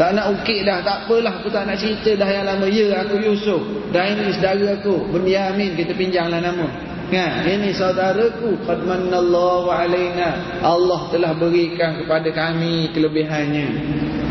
tak 0.00 0.16
nak 0.16 0.32
ukit 0.32 0.64
dah, 0.64 0.80
tak 0.80 1.04
apalah 1.04 1.44
aku 1.44 1.52
tak 1.52 1.68
nak 1.68 1.76
cerita 1.76 2.16
dah 2.16 2.24
yang 2.24 2.48
lama. 2.48 2.64
Ya, 2.72 3.04
aku 3.04 3.20
Yusuf. 3.20 3.60
Dan 3.92 4.16
ini 4.16 4.32
saudara 4.32 4.80
aku, 4.80 5.12
Benyamin, 5.12 5.76
kita 5.76 5.92
pinjamlah 5.92 6.40
nama. 6.40 6.64
Kan? 7.12 7.44
Ini 7.44 7.68
saudaraku, 7.76 8.64
qad 8.64 8.80
manallahu 8.88 9.68
alaina. 9.68 10.56
Allah 10.64 11.04
telah 11.12 11.36
berikan 11.36 12.00
kepada 12.00 12.32
kami 12.32 12.88
kelebihannya. 12.96 13.68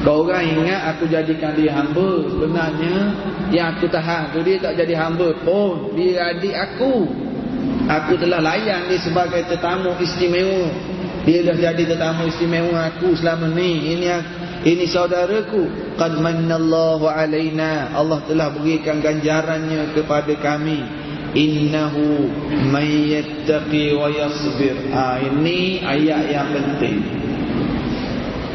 Kau 0.01 0.23
orang 0.23 0.47
ingat 0.57 0.95
aku 0.95 1.11
jadikan 1.11 1.51
dia 1.59 1.75
hamba 1.75 2.23
Sebenarnya 2.31 2.95
Yang 3.51 3.67
aku 3.75 3.85
tahan 3.91 4.31
tu 4.31 4.39
dia 4.47 4.55
tak 4.55 4.79
jadi 4.79 4.95
hamba 4.95 5.35
pun 5.43 5.91
Dia 5.91 6.31
adik 6.31 6.55
aku 6.55 7.03
Aku 7.83 8.15
telah 8.15 8.39
layan 8.39 8.87
dia 8.87 8.95
sebagai 8.95 9.43
tetamu 9.51 9.91
istimewa 9.99 10.71
Dia 11.27 11.43
dah 11.43 11.51
jadi 11.51 11.83
tetamu 11.83 12.31
istimewa 12.31 12.87
aku 12.87 13.11
selama 13.11 13.51
ni 13.51 13.99
Ini 13.99 14.07
ini 14.59 14.91
saudaraku 14.91 15.95
Qad 15.95 16.19
mannallahu 16.19 17.07
alaina. 17.07 17.95
Allah 17.95 18.19
telah 18.27 18.51
berikan 18.51 18.99
ganjarannya 18.99 19.95
kepada 19.95 20.35
kami. 20.39 20.83
Innahu 21.31 22.27
mayyattaqi 22.67 23.95
wa 23.95 24.11
yasbir. 24.11 24.75
Ha, 24.91 25.23
Ini 25.23 25.83
ayat 25.83 26.23
yang 26.27 26.49
penting. 26.51 26.97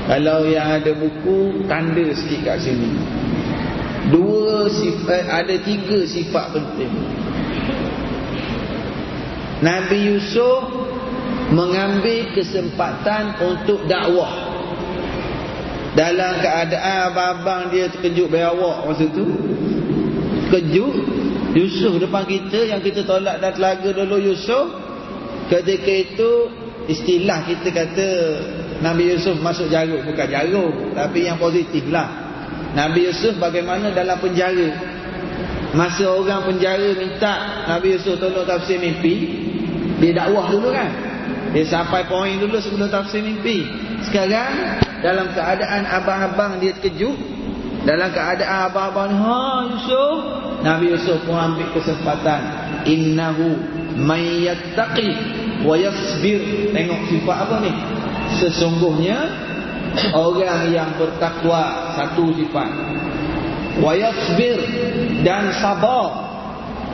Kalau 0.04 0.44
yang 0.44 0.68
ada 0.80 0.92
buku 0.92 1.64
Tanda 1.64 2.04
sikit 2.12 2.40
kat 2.44 2.58
sini. 2.60 2.92
Dua 4.12 4.68
sifat 4.68 5.24
Ada 5.32 5.56
tiga 5.64 6.04
sifat 6.04 6.52
penting. 6.52 6.92
Nabi 9.64 10.12
Yusuf 10.12 10.60
Mengambil 11.48 12.36
kesempatan 12.36 13.40
Untuk 13.40 13.88
dakwah 13.88 14.43
Dalam 15.94 16.42
keadaan 16.42 17.14
Abang-abang 17.14 17.70
dia 17.70 17.86
terkejut 17.90 18.28
Bayawak 18.30 18.90
masa 18.90 19.06
tu. 19.10 19.24
Kejut 20.50 20.94
Yusuf 21.54 22.02
depan 22.02 22.26
kita 22.26 22.66
Yang 22.66 22.90
kita 22.90 23.00
tolak 23.06 23.38
dan 23.38 23.54
telaga 23.54 23.88
dulu 23.94 24.18
Yusuf. 24.18 24.74
Ketika 25.48 25.92
itu 25.94 26.30
Istilah 26.84 27.48
kita 27.48 27.72
kata 27.72 28.08
Nabi 28.84 29.16
Yusuf 29.16 29.40
masuk 29.40 29.72
jarum 29.72 30.04
bukan 30.04 30.28
jarum 30.28 30.92
tapi 30.92 31.24
yang 31.24 31.40
positif 31.40 31.88
lah. 31.88 32.12
Nabi 32.76 33.08
Yusuf 33.08 33.40
bagaimana 33.40 33.88
dalam 33.96 34.20
penjara? 34.20 34.92
Masa 35.72 36.12
orang 36.12 36.44
penjara 36.44 36.92
minta 36.92 37.64
Nabi 37.72 37.96
Yusuf 37.96 38.20
tolong 38.20 38.44
tafsir 38.44 38.76
mimpi 38.76 39.32
dia 39.96 40.12
dakwah 40.12 40.52
dulu 40.52 40.68
kan? 40.76 40.92
Dia 41.56 41.64
sampai 41.64 42.04
poin 42.04 42.36
dulu 42.36 42.60
sebelum 42.60 42.92
tafsir 42.92 43.24
mimpi 43.24 43.64
sekarang 44.14 44.78
dalam 45.02 45.26
keadaan 45.34 45.82
abang-abang 45.90 46.62
dia 46.62 46.70
terkejut 46.78 47.18
dalam 47.82 48.14
keadaan 48.14 48.70
abang-abang 48.70 49.10
ha 49.10 49.42
Yusuf 49.74 50.18
Nabi 50.62 50.94
Yusuf 50.94 51.18
pun 51.26 51.34
ambil 51.34 51.68
kesempatan 51.74 52.40
innahu 52.88 53.52
mayyattaqi 54.00 55.10
wa 55.60 55.76
yasbir. 55.76 56.72
Tengok 56.72 57.00
sifat 57.12 57.36
apa 57.36 57.56
ni? 57.60 57.72
Sesungguhnya 58.40 59.18
orang 60.16 60.72
yang 60.72 60.96
bertakwa 60.96 61.92
satu 62.00 62.32
sifat. 62.32 62.70
Wa 63.84 63.92
yasbir 63.92 64.58
dan 65.20 65.52
sabar. 65.60 66.24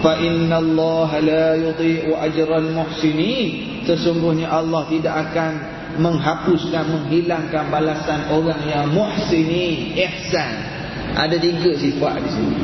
Fa 0.01 0.17
innallaha 0.17 1.21
la 1.23 1.47
yudhi'u 1.55 2.17
ajral 2.19 2.75
muhsinin. 2.75 3.85
Sesungguhnya 3.87 4.49
Allah 4.51 4.83
tidak 4.89 5.15
akan 5.31 5.53
menghapuskan 6.01 6.85
menghilangkan 6.89 7.69
balasan 7.69 8.33
orang 8.33 8.61
yang 8.65 8.89
muhsini 8.91 9.95
ihsan. 10.09 10.53
Ada 11.15 11.37
tiga 11.37 11.77
sifat 11.77 12.25
di 12.25 12.31
sini. 12.33 12.57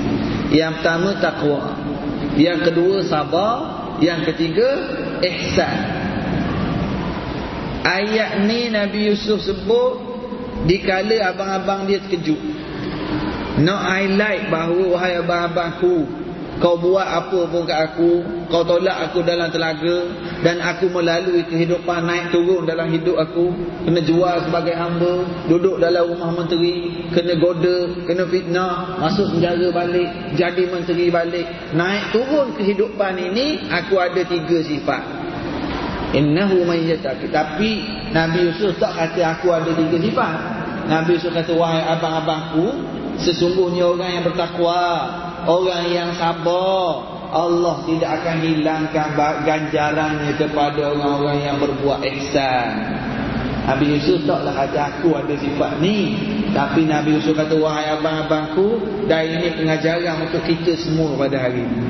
Yang 0.56 0.72
pertama 0.80 1.10
takwa 1.20 1.60
yang 2.36 2.60
kedua 2.64 3.04
sabar. 3.04 3.54
Yang 3.96 4.32
ketiga 4.32 4.68
ihsan. 5.24 5.78
Ayat 7.80 8.44
ni 8.44 8.68
Nabi 8.68 9.08
Yusuf 9.08 9.40
sebut 9.40 10.04
Dikala 10.66 11.32
abang-abang 11.32 11.86
dia 11.86 12.02
terkejut. 12.02 12.40
Nak 13.62 13.80
highlight 13.88 14.52
bahawa 14.52 14.84
Wahai 14.92 15.14
abang-abangku 15.22 16.25
Kau 16.56 16.80
buat 16.80 17.04
apa 17.04 17.52
pun 17.52 17.68
kat 17.68 17.92
aku 17.92 18.24
Kau 18.48 18.64
tolak 18.64 19.10
aku 19.10 19.20
dalam 19.20 19.52
telaga 19.52 20.08
Dan 20.40 20.64
aku 20.64 20.88
melalui 20.88 21.44
kehidupan 21.44 22.08
naik 22.08 22.32
turun 22.32 22.64
dalam 22.64 22.88
hidup 22.88 23.12
aku 23.20 23.52
Kena 23.84 24.00
jual 24.00 24.40
sebagai 24.48 24.72
hamba 24.72 25.20
Duduk 25.52 25.76
dalam 25.76 26.08
rumah 26.08 26.32
menteri 26.32 27.04
Kena 27.12 27.36
goda 27.36 28.08
Kena 28.08 28.24
fitnah 28.24 28.96
Masuk 28.96 29.36
penjara 29.36 29.68
balik 29.68 30.08
Jadi 30.32 30.64
menteri 30.64 31.12
balik. 31.12 31.46
Naik 31.76 32.16
turun 32.16 32.56
kehidupan 32.56 33.20
ini 33.20 33.68
Aku 33.68 34.00
ada 34.00 34.24
tiga 34.24 34.64
sifat. 34.64 35.26
Innahu 36.16 36.64
mayyataki 36.64 37.28
tapi 37.28 37.82
Nabi 38.14 38.48
Yusuf 38.48 38.78
tak 38.80 38.94
kata 38.96 39.36
aku 39.36 39.52
ada 39.52 39.68
tiga 39.74 39.98
sifat. 40.00 40.34
Nabi 40.88 41.18
Yusuf 41.18 41.34
kata 41.34 41.52
wahai 41.52 41.82
abang-abangku 41.82 42.72
sesungguhnya 43.20 43.90
orang 43.90 44.10
yang 44.20 44.24
bertakwa 44.24 44.80
orang 45.46 45.84
yang 45.88 46.10
sabar 46.18 47.16
Allah 47.30 47.82
tidak 47.86 48.10
akan 48.22 48.36
hilangkan 48.42 49.08
ganjarannya 49.42 50.32
kepada 50.38 50.94
orang-orang 50.94 51.38
yang 51.42 51.56
berbuat 51.58 52.00
ihsan. 52.06 52.70
Nabi 53.66 53.98
Yusuf 53.98 54.22
taklah 54.22 54.54
kata 54.54 54.78
aku 54.94 55.18
ada 55.18 55.34
sifat 55.34 55.82
ni. 55.82 56.14
Tapi 56.54 56.86
Nabi 56.86 57.18
Yusuf 57.18 57.34
kata 57.34 57.58
wahai 57.58 57.90
abang-abangku 57.98 58.78
dan 59.10 59.26
ini 59.26 59.58
pengajaran 59.58 60.22
untuk 60.22 60.46
kita 60.46 60.78
semua 60.78 61.18
pada 61.18 61.50
hari 61.50 61.66
ini. 61.66 61.80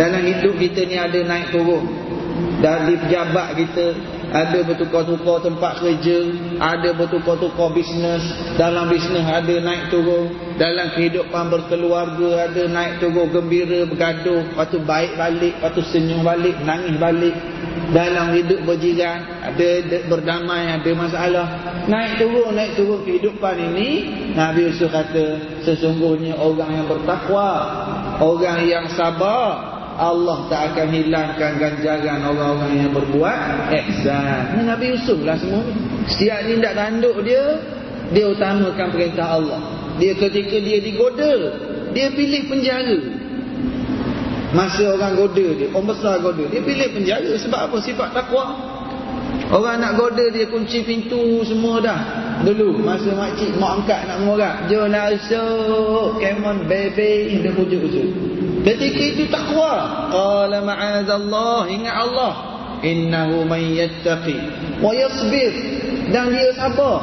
Dalam 0.00 0.24
hidup 0.24 0.56
kita 0.56 0.88
ni 0.88 0.96
ada 0.96 1.20
naik 1.20 1.52
turun. 1.52 1.84
Dan 2.64 2.88
di 2.88 2.96
pejabat 2.96 3.60
kita 3.60 3.86
ada 4.32 4.64
bertukar-tukar 4.64 5.44
tempat 5.44 5.84
kerja 5.84 6.32
ada 6.56 6.96
bertukar-tukar 6.96 7.68
bisnes 7.76 8.24
dalam 8.56 8.88
bisnes 8.88 9.28
ada 9.28 9.60
naik 9.60 9.92
turun 9.92 10.32
dalam 10.62 10.94
kehidupan 10.94 11.50
berkeluarga 11.50 12.46
ada 12.46 12.70
naik 12.70 13.02
turun 13.02 13.34
gembira 13.34 13.82
bergaduh 13.82 14.46
lepas 14.54 14.70
tu 14.70 14.78
baik 14.78 15.18
balik 15.18 15.58
lepas 15.58 15.74
tu 15.74 15.82
senyum 15.90 16.22
balik 16.22 16.54
nangis 16.62 16.94
balik 17.02 17.34
dalam 17.90 18.30
hidup 18.30 18.62
berjiran 18.62 19.26
ada 19.42 19.70
berdamai 20.06 20.70
ada 20.70 20.90
masalah 20.94 21.46
naik 21.90 22.22
turun 22.22 22.54
naik 22.54 22.78
turun 22.78 23.02
kehidupan 23.02 23.58
ini 23.58 23.90
Nabi 24.38 24.70
Yusuf 24.70 24.94
kata 24.94 25.58
sesungguhnya 25.66 26.38
orang 26.38 26.78
yang 26.78 26.86
bertakwa 26.86 27.50
orang 28.22 28.62
yang 28.62 28.86
sabar 28.94 29.82
Allah 29.98 30.46
tak 30.46 30.72
akan 30.72 30.88
hilangkan 30.94 31.58
ganjaran 31.60 32.24
orang-orang 32.24 32.80
yang 32.80 32.92
berbuat 32.96 33.68
ihsan. 33.76 34.56
Ini 34.56 34.62
Nabi 34.64 34.96
Yusuf 34.96 35.20
lah 35.20 35.36
semua. 35.36 35.60
Setiap 36.08 36.48
ni 36.48 36.64
tak 36.64 36.80
tanduk 36.80 37.20
dia, 37.20 37.60
dia 38.08 38.24
utamakan 38.24 38.88
perintah 38.88 39.36
Allah. 39.36 39.81
Dia 40.00 40.12
ketika 40.16 40.56
dia 40.60 40.78
digoda, 40.80 41.34
dia 41.92 42.08
pilih 42.12 42.48
penjara. 42.48 43.00
Masa 44.52 44.84
orang 44.92 45.16
goda 45.16 45.46
dia, 45.56 45.68
orang 45.72 45.96
besar 45.96 46.20
goda, 46.20 46.44
dia 46.48 46.60
pilih 46.60 46.88
penjara 46.92 47.32
sebab 47.40 47.60
apa? 47.72 47.76
Sifat 47.80 48.12
takwa. 48.12 48.44
Orang 49.52 49.84
nak 49.84 50.00
goda 50.00 50.32
dia 50.32 50.48
kunci 50.48 50.84
pintu 50.84 51.44
semua 51.44 51.80
dah. 51.80 52.00
Dulu 52.40 52.80
masa 52.80 53.12
makcik 53.12 53.54
mak 53.60 53.84
angkat 53.84 54.08
nak 54.08 54.16
mengorak, 54.24 54.54
"Jom 54.66 54.88
esok, 54.88 56.18
come 56.18 56.42
on 56.48 56.58
baby." 56.64 57.38
Dia 57.44 57.52
pujuk-pujuk. 57.52 58.08
Ketika 58.62 59.02
itu 59.02 59.24
takwa. 59.26 60.06
Qala 60.10 60.62
ma'azallah. 60.62 61.66
Ingat 61.66 61.94
Allah. 61.98 62.32
Innahu 62.82 63.46
man 63.46 63.62
yattaqi. 63.62 64.38
Wa 64.78 64.94
yasbir. 64.94 65.52
Dan 66.14 66.30
dia 66.30 66.54
sabar. 66.54 67.02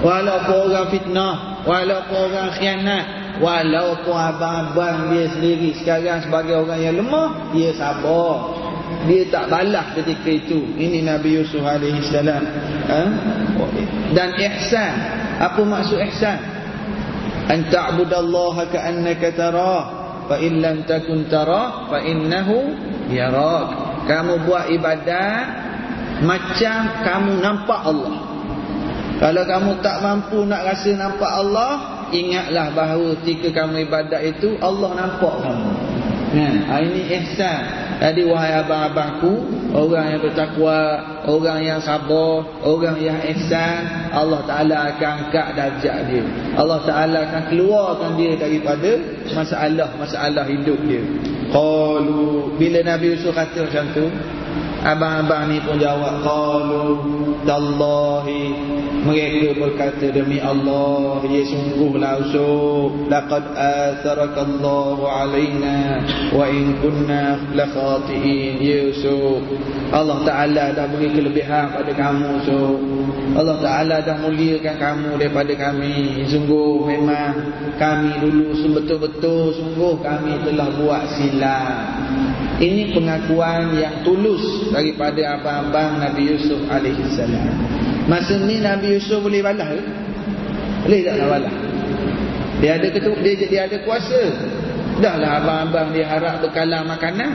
Walaupun 0.00 0.72
orang 0.72 0.88
fitnah. 0.90 1.36
Walaupun 1.62 2.18
orang 2.30 2.50
khianat. 2.58 3.04
Walaupun 3.42 4.14
abang-abang 4.14 5.10
dia 5.10 5.26
sendiri 5.32 5.74
sekarang 5.78 6.22
sebagai 6.22 6.62
orang 6.62 6.80
yang 6.80 6.94
lemah. 7.02 7.50
Dia 7.54 7.70
sabar. 7.74 8.60
Dia 9.08 9.22
tak 9.32 9.50
balas 9.50 9.86
ketika 9.98 10.30
itu. 10.30 10.62
Ini 10.78 11.06
Nabi 11.06 11.42
Yusuf 11.42 11.62
AS. 11.64 12.12
Ha? 12.12 13.02
Dan 14.14 14.28
ihsan. 14.36 14.94
Apa 15.42 15.60
maksud 15.64 15.98
ihsan? 16.12 16.38
An 17.50 17.66
ta'budallaha 17.66 18.70
ka'annaka 18.70 19.34
tarah 19.34 20.02
fa 20.32 20.36
in 20.38 20.62
lam 20.62 20.86
takun 20.86 21.26
tara 21.26 21.90
fa 21.90 21.98
innahu 22.00 22.72
yarak 23.10 23.66
kamu 24.06 24.46
buat 24.46 24.70
ibadat 24.70 25.44
macam 26.22 27.02
kamu 27.02 27.32
nampak 27.42 27.80
Allah 27.82 28.31
kalau 29.22 29.42
kamu 29.46 29.70
tak 29.86 30.02
mampu 30.02 30.42
nak 30.42 30.66
rasa 30.66 30.90
nampak 30.98 31.30
Allah 31.30 31.72
ingatlah 32.10 32.74
bahawa 32.74 33.14
ketika 33.22 33.62
kamu 33.62 33.86
ibadat 33.86 34.18
itu 34.34 34.58
Allah 34.58 34.90
nampak 34.98 35.34
kamu 35.46 35.70
Ha, 36.32 36.80
ini 36.80 37.12
ihsan. 37.20 37.60
Jadi 38.00 38.24
wahai 38.24 38.56
abang-abangku, 38.56 39.44
orang 39.76 40.16
yang 40.16 40.20
bertakwa, 40.24 40.80
orang 41.28 41.60
yang 41.60 41.80
sabar, 41.84 42.40
orang 42.64 42.96
yang 43.04 43.20
ihsan, 43.36 44.08
Allah 44.10 44.40
Taala 44.48 44.96
akan 44.96 45.28
angkat 45.28 45.46
darjat 45.52 46.08
dia. 46.08 46.24
Allah 46.56 46.80
Taala 46.88 47.28
akan 47.28 47.42
keluarkan 47.52 48.10
dia 48.16 48.32
daripada 48.40 48.90
masalah-masalah 49.36 50.48
hidup 50.48 50.80
dia. 50.88 51.04
Qalu 51.52 52.56
bila 52.56 52.80
Nabi 52.80 53.12
Yusuf 53.12 53.36
kata 53.36 53.68
macam 53.68 53.84
tu, 53.92 54.08
Abang-abang 54.82 55.46
ni 55.52 55.62
pun 55.62 55.78
jawab 55.78 56.26
Qalu 56.26 56.86
Tallahi. 57.46 58.44
Mereka 59.02 59.58
berkata 59.58 60.14
demi 60.14 60.38
Allah 60.38 61.26
Ya 61.26 61.42
sungguhlah 61.42 62.22
usuk 62.22 63.10
Laqad 63.10 63.50
atharakallahu 63.50 65.02
alaina 65.02 66.06
Wa 66.30 66.46
in 66.46 66.78
kunna 66.78 67.42
lakhatiin. 67.50 68.62
Ya 68.62 68.90
usuk 68.94 69.42
Allah 69.92 70.24
Ta'ala 70.24 70.72
dah 70.72 70.86
beri 70.88 71.12
kelebihan 71.12 71.74
pada 71.74 71.92
kamu 71.92 72.26
usuk 72.42 72.78
Allah 73.32 73.56
Ta'ala 73.64 73.96
dah 74.04 74.16
muliakan 74.20 74.76
kamu 74.76 75.10
daripada 75.16 75.52
kami. 75.56 76.26
Sungguh 76.28 76.84
memang 76.84 77.32
kami 77.80 78.18
dulu 78.22 78.52
Betul-betul 78.82 79.56
sungguh 79.56 79.94
kami 80.02 80.42
telah 80.42 80.68
buat 80.74 81.02
silap 81.16 82.01
ini 82.62 82.94
pengakuan 82.94 83.74
yang 83.74 84.06
tulus 84.06 84.70
daripada 84.70 85.38
abang-abang 85.38 85.98
Nabi 85.98 86.30
Yusuf 86.30 86.62
AS. 86.70 87.18
Masa 88.06 88.38
ni 88.38 88.62
Nabi 88.62 88.98
Yusuf 88.98 89.18
boleh 89.22 89.42
balas 89.42 89.66
ke? 89.66 89.80
Boleh 90.86 91.00
tak 91.02 91.14
nak 91.18 91.28
balas? 91.30 91.54
Dia 92.62 92.78
ada 92.78 92.88
ketuk, 92.94 93.18
dia, 93.26 93.34
dia 93.42 93.60
ada 93.66 93.76
kuasa. 93.82 94.22
Dahlah 95.02 95.42
abang-abang 95.42 95.90
dia 95.90 96.06
harap 96.06 96.38
berkalah 96.38 96.86
makanan. 96.86 97.32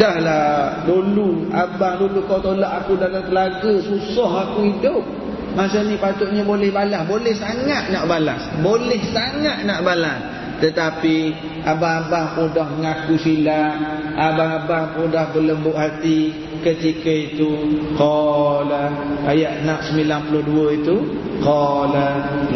Dahlah 0.00 0.88
dulu, 0.88 1.52
abang 1.52 2.00
dulu 2.00 2.24
kau 2.24 2.40
tolak 2.40 2.84
aku 2.84 2.96
dalam 2.96 3.28
telaga, 3.28 3.72
susah 3.84 4.48
aku 4.48 4.72
hidup. 4.72 5.04
Masa 5.52 5.84
ni 5.84 6.00
patutnya 6.00 6.40
boleh 6.48 6.72
balas. 6.72 7.04
Boleh 7.04 7.36
sangat 7.36 7.92
nak 7.92 8.08
balas. 8.08 8.40
Boleh 8.64 9.00
sangat 9.12 9.68
nak 9.68 9.84
balas. 9.84 10.20
Tetapi 10.64 11.16
abang-abang 11.62 12.34
pun 12.34 12.46
dah 12.50 12.66
mengaku 12.66 13.14
silap 13.18 13.74
Abang-abang 14.18 14.94
pun 14.94 15.06
dah 15.10 15.30
berlembut 15.30 15.74
hati 15.74 16.34
Ketika 16.62 17.10
itu. 17.10 17.50
Qala 17.98 18.94
Ayat 19.26 19.66
nak 19.66 19.82
92 19.90 20.78
itu. 20.82 20.96
Qala 21.42 22.08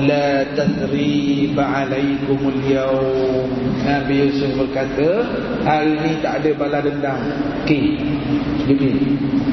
La 0.06 0.46
tatriba 0.54 1.64
alaikumul 1.82 2.60
yaum 2.70 3.50
Nabi 3.82 4.14
Yusuf 4.26 4.54
berkata 4.54 5.26
Hari 5.66 5.90
ini 5.98 6.10
tak 6.22 6.42
ada 6.42 6.50
bala 6.54 6.78
dendam. 6.78 7.18
Okey 7.66 7.98
Dia, 8.70 8.90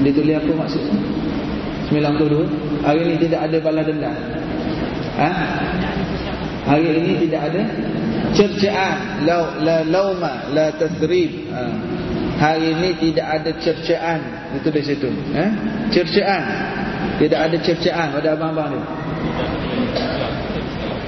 dia 0.05 0.11
tulis 0.13 0.35
apa 0.37 0.51
maksudnya 0.53 0.97
92 1.89 2.85
Hari 2.85 2.99
ini 3.05 3.15
tidak 3.21 3.41
ada 3.49 3.57
bala 3.57 3.81
dendam. 3.81 4.17
Ha? 5.17 5.29
Hari 6.63 6.87
ini 6.95 7.13
tidak 7.27 7.41
ada 7.53 7.61
cercaan 8.33 9.25
la 9.25 9.37
la 9.61 9.77
lauma 9.85 10.49
la 10.51 10.73
tasrib. 10.73 11.31
Ha. 11.53 11.61
hari 12.37 12.73
ini 12.75 12.89
tidak 12.99 13.27
ada 13.39 13.51
cercaan. 13.61 14.19
Itu 14.57 14.69
di 14.73 14.81
situ 14.81 15.09
eh 15.33 15.49
cercaan. 15.93 16.43
Tidak 17.21 17.39
ada 17.39 17.57
cercaan 17.61 18.07
pada 18.17 18.33
abang-abang 18.33 18.73
ni. 18.73 18.81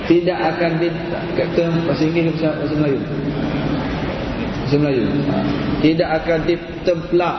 Tidak 0.05 0.37
akan 0.37 0.71
di 0.77 0.87
kata 1.33 1.63
bahasa 1.89 2.03
Inggeris 2.05 2.37
bahasa 2.37 2.73
Melayu. 2.77 2.99
Bahasa 3.01 4.75
Melayu 4.77 5.03
ha. 5.29 5.37
tidak 5.81 6.09
akan 6.23 6.39
ditemplak 6.45 7.37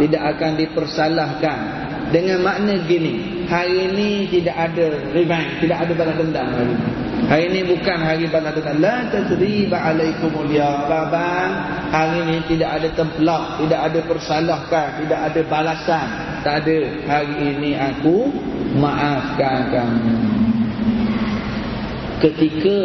tidak 0.00 0.22
akan 0.36 0.50
dipersalahkan. 0.58 1.58
Dengan 2.10 2.42
makna 2.42 2.74
gini 2.90 3.46
hari 3.46 3.90
ini 3.90 4.08
tidak 4.26 4.56
ada 4.70 4.86
revenge 5.14 5.62
tidak 5.62 5.78
ada 5.86 5.92
balas 5.94 6.16
dendam 6.18 6.46
hari 6.50 6.74
ini 6.74 7.09
Hari 7.26 7.52
ini 7.52 7.60
bukan 7.68 7.98
hari 8.00 8.24
balas 8.32 8.56
dendam. 8.56 8.80
La 8.80 9.04
tasriba 9.12 9.76
alaikumul 9.76 10.48
babang. 10.88 11.50
Hari 11.90 12.16
ini 12.24 12.36
tidak 12.48 12.80
ada 12.80 12.88
templak, 12.96 13.60
tidak 13.60 13.80
ada 13.90 14.00
persalahkan, 14.06 14.88
tidak 15.04 15.20
ada 15.28 15.40
balasan. 15.44 16.08
Tak 16.40 16.54
ada. 16.64 16.78
Hari 17.04 17.36
ini 17.56 17.70
aku 17.76 18.30
maafkan 18.78 19.68
kamu. 19.68 20.14
Ketika 22.20 22.78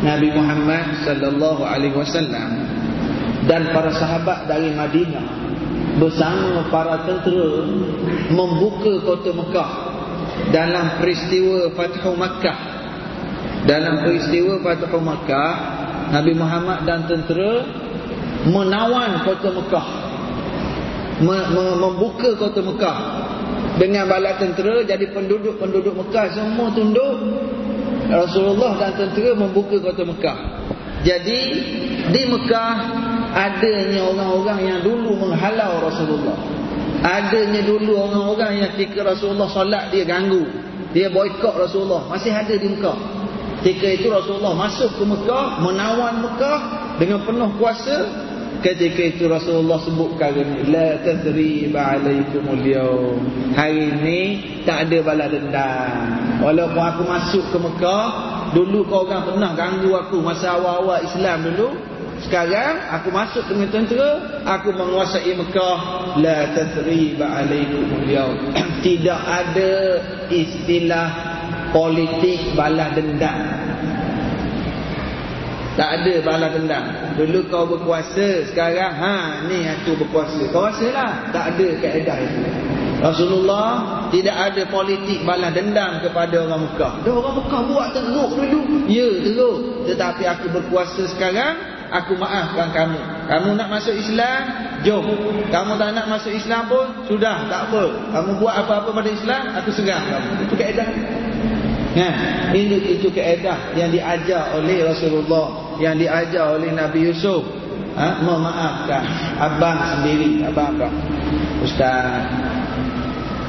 Nabi 0.00 0.28
Muhammad 0.32 1.06
sallallahu 1.06 1.62
alaihi 1.62 1.94
wasallam 1.94 2.50
dan 3.46 3.70
para 3.70 3.92
sahabat 3.94 4.48
dari 4.48 4.72
Madinah 4.74 5.26
bersama 6.00 6.66
para 6.72 7.04
tentera 7.04 7.68
membuka 8.32 9.00
kota 9.04 9.30
Mekah 9.34 9.70
dalam 10.50 10.98
peristiwa 10.98 11.68
Fathu 11.76 12.16
Makkah 12.16 12.79
dalam 13.68 14.00
peristiwa 14.04 14.60
Fathu 14.64 14.98
Makkah 15.00 15.52
Nabi 16.10 16.32
Muhammad 16.34 16.82
dan 16.88 17.06
tentera 17.06 17.62
menawan 18.48 19.22
kota 19.22 19.48
Mekah. 19.52 19.88
Membuka 21.20 22.34
kota 22.40 22.60
Mekah. 22.64 22.98
Dengan 23.78 24.10
bala 24.10 24.36
tentera 24.36 24.84
jadi 24.84 25.08
penduduk-penduduk 25.14 25.94
Mekah 25.94 26.24
semua 26.34 26.68
tunduk. 26.74 27.16
Rasulullah 28.10 28.74
dan 28.80 28.92
tentera 28.98 29.38
membuka 29.38 29.78
kota 29.78 30.02
Mekah. 30.02 30.38
Jadi 31.06 31.40
di 32.10 32.22
Mekah 32.26 32.74
adanya 33.32 34.04
orang-orang 34.10 34.58
yang 34.66 34.80
dulu 34.82 35.14
menghalau 35.14 35.84
Rasulullah. 35.84 36.36
Adanya 37.00 37.64
dulu 37.64 37.96
orang-orang 37.96 38.60
yang 38.60 38.70
ketika 38.76 39.14
Rasulullah 39.14 39.48
solat 39.48 39.94
dia 39.94 40.04
ganggu. 40.04 40.42
Dia 40.90 41.06
boykot 41.06 41.54
Rasulullah. 41.54 42.10
Masih 42.10 42.34
ada 42.34 42.50
di 42.50 42.66
Mekah 42.66 43.19
Ketika 43.60 43.92
itu 43.92 44.08
Rasulullah 44.08 44.56
masuk 44.56 44.96
ke 44.96 45.04
Mekah, 45.04 45.60
menawan 45.60 46.24
Mekah 46.24 46.60
dengan 46.96 47.20
penuh 47.28 47.52
kuasa. 47.60 48.08
Ketika 48.64 49.04
itu 49.04 49.28
Rasulullah 49.28 49.76
sebut 49.84 50.16
kali 50.16 50.40
ini, 50.40 50.72
la 50.72 50.96
tadriba 51.04 51.96
alaikumul 51.96 52.64
yawm. 52.64 53.20
Hari 53.52 54.00
ini 54.00 54.20
tak 54.64 54.88
ada 54.88 54.98
bala 55.04 55.28
dendam. 55.28 56.08
Walaupun 56.40 56.80
aku 56.80 57.02
masuk 57.04 57.44
ke 57.52 57.58
Mekah, 57.60 58.04
dulu 58.56 58.88
kau 58.88 59.04
orang 59.04 59.28
pernah 59.28 59.52
ganggu 59.52 59.92
aku 59.92 60.24
masa 60.24 60.56
awal-awal 60.56 61.04
Islam 61.04 61.52
dulu. 61.52 61.68
Sekarang 62.24 62.88
aku 62.96 63.12
masuk 63.12 63.44
dengan 63.44 63.68
tentera, 63.72 64.40
aku 64.44 64.72
menguasai 64.72 65.36
Mekah, 65.36 65.78
la 66.16 66.48
tadriba 66.56 67.44
alaikumul 67.44 68.08
yawm. 68.08 68.56
Tidak 68.84 69.20
ada 69.20 69.72
istilah 70.32 71.29
politik 71.70 72.54
balas 72.58 72.94
dendam. 72.94 73.38
Tak 75.78 76.02
ada 76.02 76.14
balas 76.20 76.50
dendam. 76.52 76.84
Dulu 77.16 77.46
kau 77.48 77.64
berkuasa 77.64 78.50
sekarang 78.50 78.92
ha 78.92 79.46
ni 79.48 79.64
aku 79.64 79.96
berkuasa. 79.96 80.50
Kau 80.50 80.66
rasalah 80.66 81.30
tak 81.30 81.56
ada 81.56 81.68
kaedah 81.78 82.16
itu. 82.20 82.42
Rasulullah 83.00 83.70
tidak 84.12 84.36
ada 84.36 84.62
politik 84.68 85.24
balas 85.24 85.56
dendam 85.56 86.04
kepada 86.04 86.44
orang 86.44 86.68
Mekah. 86.68 86.92
Dah 87.06 87.14
orang 87.16 87.34
Mekah 87.40 87.60
buat 87.64 87.88
teruk 87.96 88.30
dulu. 88.36 88.60
Ya 88.90 89.08
teruk. 89.24 89.58
Tetapi 89.88 90.22
aku 90.28 90.46
berkuasa 90.52 91.08
sekarang 91.08 91.80
aku 91.90 92.12
maafkan 92.18 92.70
kamu. 92.76 93.00
Kamu 93.30 93.48
nak 93.56 93.68
masuk 93.72 93.94
Islam 93.96 94.42
jom. 94.84 95.06
Kamu 95.48 95.80
tak 95.80 95.90
nak 95.96 96.06
masuk 96.12 96.32
Islam 96.34 96.68
pun 96.68 96.86
sudah 97.08 97.46
tak 97.48 97.70
apa. 97.70 97.82
Kamu 98.14 98.30
buat 98.36 98.54
apa-apa 98.66 98.90
pada 98.92 99.10
Islam 99.10 99.42
aku 99.56 99.70
serang 99.74 100.02
kamu. 100.06 100.30
Itu 100.44 100.54
kaedah 100.60 100.88
Ha, 101.90 102.06
ini 102.54 102.98
itu 102.98 103.10
keedah 103.10 103.74
yang 103.74 103.90
diajar 103.90 104.54
oleh 104.54 104.86
Rasulullah, 104.86 105.74
yang 105.82 105.98
diajar 105.98 106.54
oleh 106.54 106.70
Nabi 106.70 107.10
Yusuf. 107.10 107.42
Ha, 107.98 108.22
memaafkan 108.22 109.02
abang 109.42 109.78
sendiri, 109.98 110.46
abang 110.46 110.78
apa? 110.78 110.88
Ustaz. 111.66 112.22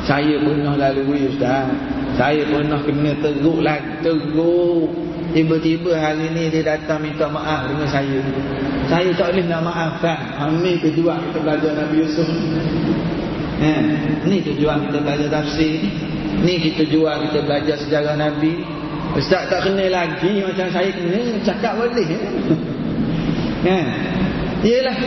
Saya 0.01 0.41
pernah 0.41 0.73
lalui 0.73 1.29
ustaz. 1.29 1.69
Saya 2.17 2.41
pernah 2.49 2.81
kena 2.81 3.13
teruk 3.21 3.61
lah, 3.61 3.77
teruk. 4.01 4.89
Tiba-tiba 5.31 5.95
hari 5.95 6.27
ni 6.33 6.51
dia 6.51 6.75
datang 6.75 7.05
minta 7.05 7.29
maaf 7.29 7.69
dengan 7.69 7.87
saya. 7.87 8.19
Saya 8.89 9.13
tak 9.15 9.31
boleh 9.31 9.45
nak 9.47 9.61
maafkan. 9.63 10.17
Amin 10.41 10.81
tujuan 10.81 11.21
kita 11.29 11.39
belajar 11.45 11.71
Nabi 11.77 11.95
Yusuf. 12.03 12.27
Ha, 13.61 13.71
ni 14.25 14.41
tujuan 14.41 14.89
kita 14.89 14.97
belajar 15.05 15.29
tafsir 15.29 15.85
ni. 15.85 16.10
Ni 16.39 16.55
kita 16.63 16.87
jual 16.87 17.15
kita 17.27 17.39
belajar 17.43 17.75
sejarah 17.75 18.15
Nabi. 18.15 18.63
Ustaz 19.11 19.51
tak 19.51 19.67
kenal 19.67 19.91
lagi 19.91 20.39
macam 20.39 20.71
saya 20.71 20.87
kena 20.95 21.19
cakap 21.43 21.75
boleh. 21.75 22.07
Kan? 23.67 23.85
Iyalah 24.61 24.97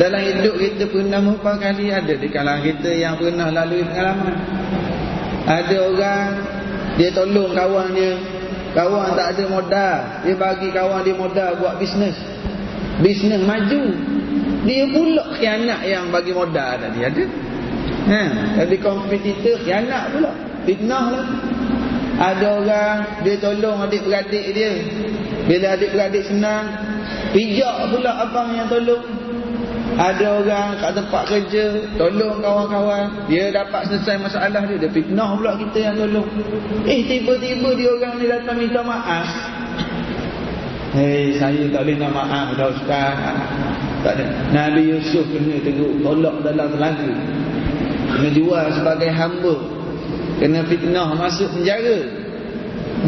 dalam 0.00 0.22
hidup 0.24 0.56
kita 0.56 0.88
pernah 0.88 1.20
berapa 1.20 1.52
kali 1.60 1.92
ada 1.92 2.16
di 2.16 2.28
kalangan 2.32 2.64
kita 2.64 2.90
yang 2.96 3.20
pernah 3.20 3.52
lalui 3.52 3.84
pengalaman. 3.84 4.36
Ada 5.44 5.76
orang 5.84 6.28
dia 6.96 7.12
tolong 7.12 7.52
kawan 7.52 7.92
dia, 7.92 8.16
kawan 8.72 9.12
tak 9.12 9.36
ada 9.36 9.44
modal, 9.52 9.96
dia 10.24 10.34
bagi 10.34 10.68
kawan 10.72 11.04
dia 11.04 11.12
modal 11.12 11.50
buat 11.60 11.76
bisnes. 11.76 12.16
Bisnes 13.04 13.44
maju. 13.44 13.82
Dia 14.64 14.88
pula 14.88 15.22
khianat 15.36 15.80
yang 15.84 16.08
bagi 16.08 16.32
modal 16.32 16.80
tadi 16.80 17.00
ada. 17.04 17.24
Ha, 18.08 18.20
jadi 18.64 18.76
kompetitor 18.80 19.60
khianat 19.60 20.16
pula. 20.16 20.32
Fitnah 20.66 21.04
lah. 21.14 21.26
Ada 22.16 22.46
orang 22.58 22.98
dia 23.22 23.38
tolong 23.38 23.78
adik-beradik 23.86 24.50
dia. 24.50 24.72
Bila 25.46 25.78
adik-beradik 25.78 26.26
senang, 26.26 26.74
pijak 27.30 27.86
pula 27.92 28.12
abang 28.26 28.50
yang 28.58 28.66
tolong. 28.66 29.04
Ada 29.96 30.44
orang 30.44 30.76
kat 30.76 30.92
tempat 30.92 31.22
kerja 31.24 31.64
Tolong 31.96 32.44
kawan-kawan. 32.44 33.08
Dia 33.32 33.48
dapat 33.48 33.88
selesai 33.88 34.28
masalah 34.28 34.68
dia 34.68 34.76
Dia 34.76 34.90
fitnah 34.92 35.32
pula 35.38 35.56
kita 35.56 35.78
yang 35.88 35.96
tolong. 35.96 36.28
Eh 36.84 37.00
tiba-tiba 37.06 37.68
dia 37.78 37.88
orang 37.96 38.14
ni 38.20 38.26
datang 38.28 38.56
minta 38.60 38.80
maaf. 38.84 39.28
Hei 40.96 41.36
saya 41.36 41.68
tak 41.72 41.84
boleh 41.84 41.96
nak 42.00 42.12
maaf 42.12 42.46
dah 42.56 42.68
Ustaz. 42.72 43.16
Tak 44.04 44.12
ada. 44.20 44.26
Nabi 44.52 44.96
Yusuf 44.96 45.24
kena 45.28 45.60
tegur 45.60 45.92
Tolak 45.98 46.46
dalam 46.46 46.68
telaga 46.72 47.10
Kena 48.06 48.28
jual 48.32 48.66
sebagai 48.70 49.10
hamba 49.10 49.75
Kena 50.36 50.60
fitnah 50.68 51.16
masuk 51.16 51.48
penjara 51.56 52.04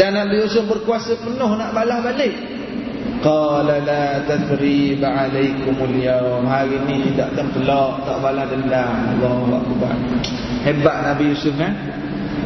Dan 0.01 0.17
Nabi 0.17 0.45
Yusuf 0.47 0.65
berkuasa 0.65 1.17
penuh 1.21 1.53
nak 1.61 1.77
balas 1.77 2.01
balik 2.01 2.33
Qala 3.19 3.83
la 3.83 4.23
tathrib 4.31 5.03
alaikumul 5.03 5.97
yawm. 5.99 6.47
Hari 6.47 6.79
ini 6.87 7.11
tidak 7.11 7.35
tempelak, 7.35 8.07
tak 8.07 8.19
balas 8.23 8.47
dendam. 8.47 8.95
Allahu 9.19 9.59
akbar. 9.59 9.95
Hebat 10.63 10.97
Nabi 11.03 11.35
Yusuf 11.35 11.51
kan? 11.59 11.75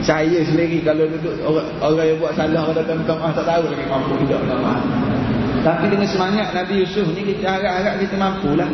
Saya 0.00 0.40
sendiri 0.48 0.80
kalau 0.82 1.04
duduk 1.06 1.36
orang, 1.44 1.68
orang 1.78 2.06
yang 2.08 2.18
buat 2.18 2.32
salah 2.34 2.64
kalau 2.64 2.74
datang 2.74 2.98
minta 3.04 3.14
maaf 3.14 3.32
tak 3.36 3.46
tahu 3.46 3.64
lagi 3.68 3.84
mampu 3.86 4.12
minta 4.18 4.36
maaf. 4.40 4.82
Tapi 5.62 5.84
dengan 5.94 6.08
semangat 6.10 6.48
Nabi 6.56 6.74
Yusuf 6.82 7.06
ni 7.14 7.22
kita 7.22 7.46
harap-harap 7.46 7.94
kita 8.00 8.16
mampulah. 8.16 8.70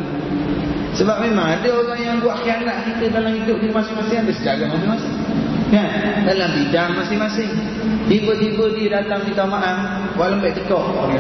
Sebab 0.97 1.21
memang 1.21 1.47
ada 1.59 1.69
orang 1.69 2.01
yang 2.01 2.17
buat 2.23 2.41
khianat 2.47 2.87
kita 2.89 3.13
dalam 3.13 3.35
hidup 3.35 3.61
ni 3.61 3.69
masing-masing 3.75 4.25
ada 4.25 4.33
secara 4.33 4.65
masing-masing. 4.71 5.15
Kan? 5.69 5.89
Dalam 6.25 6.51
bidang 6.57 6.91
masing-masing. 6.97 7.53
Tiba-tiba 8.09 8.73
dia 8.73 8.89
datang 9.01 9.29
minta 9.29 9.45
maaf, 9.45 10.17
walau 10.17 10.41
baik 10.41 10.57
tekok. 10.65 11.13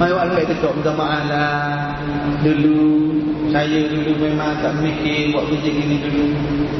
Mai 0.00 0.08
walau 0.08 0.32
baik 0.32 0.48
tekok 0.56 0.72
minta 0.80 0.92
maaf 0.96 1.22
lah. 1.28 1.92
Dulu 2.40 3.12
saya 3.52 3.88
dulu 3.92 4.12
memang 4.16 4.56
tak 4.64 4.72
mikir 4.80 5.36
buat 5.36 5.52
kerja 5.52 5.68
gini 5.68 5.96
dulu. 6.00 6.24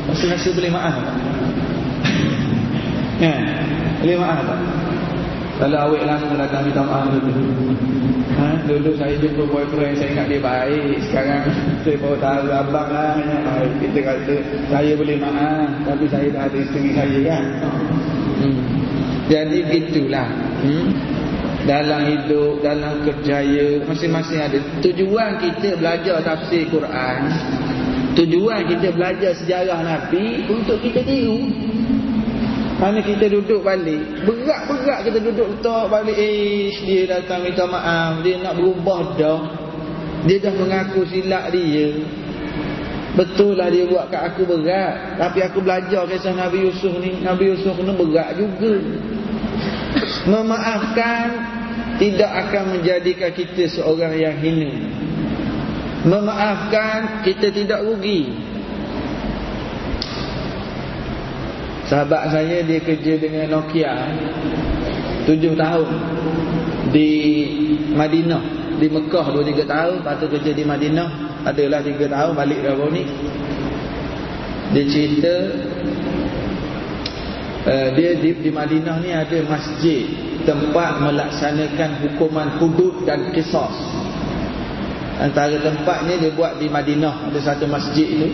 Rasa-rasa 0.08 0.48
boleh 0.56 0.72
maaf? 0.72 0.96
Kan? 3.20 3.40
Boleh 4.00 4.16
maaf 4.16 4.38
tak? 4.48 4.60
Kalau 5.58 5.90
awet 5.90 6.06
lama 6.06 6.38
datang 6.38 6.70
minta 6.70 6.86
maaf 6.86 7.10
dulu. 7.18 7.74
Ha? 8.38 8.46
Dulu 8.70 8.94
saya 8.94 9.18
jumpa 9.18 9.42
boyfriend 9.50 9.98
saya 9.98 10.14
ingat 10.14 10.26
dia 10.30 10.38
baik. 10.38 11.02
Sekarang 11.10 11.42
saya 11.82 11.96
baru 11.98 12.16
tahu 12.22 12.46
abang 12.54 12.88
lah 12.94 13.18
yang 13.18 13.42
baik. 13.42 13.72
Kita 13.82 14.00
kata 14.06 14.34
saya 14.70 14.92
boleh 14.94 15.16
maaf 15.18 15.68
tapi 15.82 16.04
saya 16.06 16.30
dah 16.30 16.46
ada 16.46 16.58
isteri 16.62 16.90
saya 16.94 17.18
kan. 17.26 17.44
Hmm. 18.38 18.58
Jadi 19.26 19.58
gitulah. 19.66 20.28
Hmm? 20.62 20.86
Dalam 21.66 22.00
hidup, 22.06 22.64
dalam 22.64 23.04
kerjaya 23.04 23.82
Masing-masing 23.84 24.40
ada 24.40 24.56
Tujuan 24.80 25.36
kita 25.36 25.76
belajar 25.76 26.24
tafsir 26.24 26.64
Quran 26.72 27.28
Tujuan 28.16 28.64
kita 28.72 28.88
belajar 28.94 29.36
sejarah 29.36 29.84
Nabi 29.84 30.48
Untuk 30.48 30.80
kita 30.80 31.04
tiru 31.04 31.67
mana 32.78 33.02
kita 33.02 33.26
duduk 33.26 33.66
balik? 33.66 34.22
Berat-berat 34.22 35.04
kita 35.04 35.18
duduk 35.18 35.46
letak 35.58 35.84
balik. 35.90 36.16
Eh 36.16 36.70
dia 36.86 37.10
datang 37.10 37.42
minta 37.42 37.66
maaf. 37.66 38.22
Dia 38.22 38.38
nak 38.38 38.54
berubah 38.56 39.18
dah. 39.18 39.40
Dia 40.24 40.38
dah 40.42 40.54
mengaku 40.54 41.02
silap 41.10 41.50
dia. 41.50 41.98
Betul 43.18 43.58
lah 43.58 43.66
dia 43.66 43.82
buat 43.90 44.08
kat 44.14 44.22
aku 44.34 44.46
berat. 44.46 45.18
Tapi 45.18 45.38
aku 45.42 45.58
belajar 45.58 46.06
kisah 46.06 46.34
Nabi 46.38 46.70
Yusuf 46.70 46.94
ni. 47.02 47.18
Nabi 47.18 47.50
Yusuf 47.50 47.74
ni 47.74 47.92
berat 47.92 48.38
juga. 48.38 48.74
Memaafkan 50.28 51.58
Tidak 51.98 52.30
akan 52.30 52.78
menjadikan 52.78 53.34
kita 53.34 53.66
seorang 53.74 54.14
yang 54.14 54.38
hina. 54.38 54.70
Memaafkan 56.06 57.26
kita 57.26 57.50
tidak 57.50 57.82
rugi 57.82 58.47
Sahabat 61.88 62.28
saya 62.28 62.60
dia 62.68 62.84
kerja 62.84 63.16
dengan 63.16 63.58
Nokia 63.58 63.96
tujuh 65.24 65.56
tahun 65.56 65.88
Di 66.92 67.08
Madinah 67.96 68.76
Di 68.76 68.92
Mekah 68.92 69.26
dua 69.32 69.42
tiga 69.42 69.64
tahun. 69.64 70.04
Lepas 70.04 70.14
tu 70.20 70.28
kerja 70.28 70.52
di 70.52 70.64
Madinah 70.68 71.08
Adalah 71.48 71.80
tiga 71.80 72.12
tahun 72.12 72.32
balik 72.36 72.60
ke 72.60 72.72
ni. 72.92 73.02
Dia 74.76 74.84
cerita 74.84 75.34
uh, 77.64 77.88
Dia 77.96 78.10
di, 78.20 78.30
di 78.36 78.50
Madinah 78.52 78.96
ni 79.00 79.10
ada 79.16 79.38
masjid 79.48 80.04
Tempat 80.44 81.00
melaksanakan 81.00 82.04
hukuman 82.04 82.60
hudud 82.60 83.08
dan 83.08 83.32
kisah 83.32 83.72
Antara 85.24 85.56
tempat 85.56 86.04
ni 86.04 86.20
dia 86.20 86.36
buat 86.36 86.60
di 86.60 86.68
Madinah 86.68 87.32
Ada 87.32 87.40
satu 87.48 87.64
masjid 87.64 88.12
tu 88.12 88.28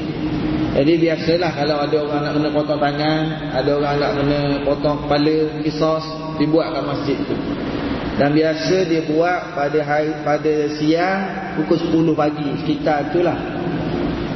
jadi 0.75 0.93
biasalah 0.99 1.55
kalau 1.55 1.77
ada 1.87 1.97
orang 2.03 2.21
nak 2.27 2.33
kena 2.35 2.49
potong 2.51 2.81
tangan, 2.83 3.25
ada 3.55 3.71
orang 3.79 3.95
nak 3.95 4.13
kena 4.19 4.41
potong 4.67 4.97
kepala, 5.07 5.37
kisos, 5.63 6.05
dibuat 6.43 6.75
kat 6.75 6.83
masjid 6.83 7.19
tu. 7.23 7.37
Dan 8.19 8.35
biasa 8.35 8.77
dia 8.91 9.07
buat 9.07 9.55
pada 9.55 9.79
hari 9.87 10.11
pada 10.27 10.55
siang 10.75 11.21
pukul 11.55 11.79
10 11.79 12.19
pagi 12.19 12.49
sekitar 12.63 13.11
itulah. 13.11 13.39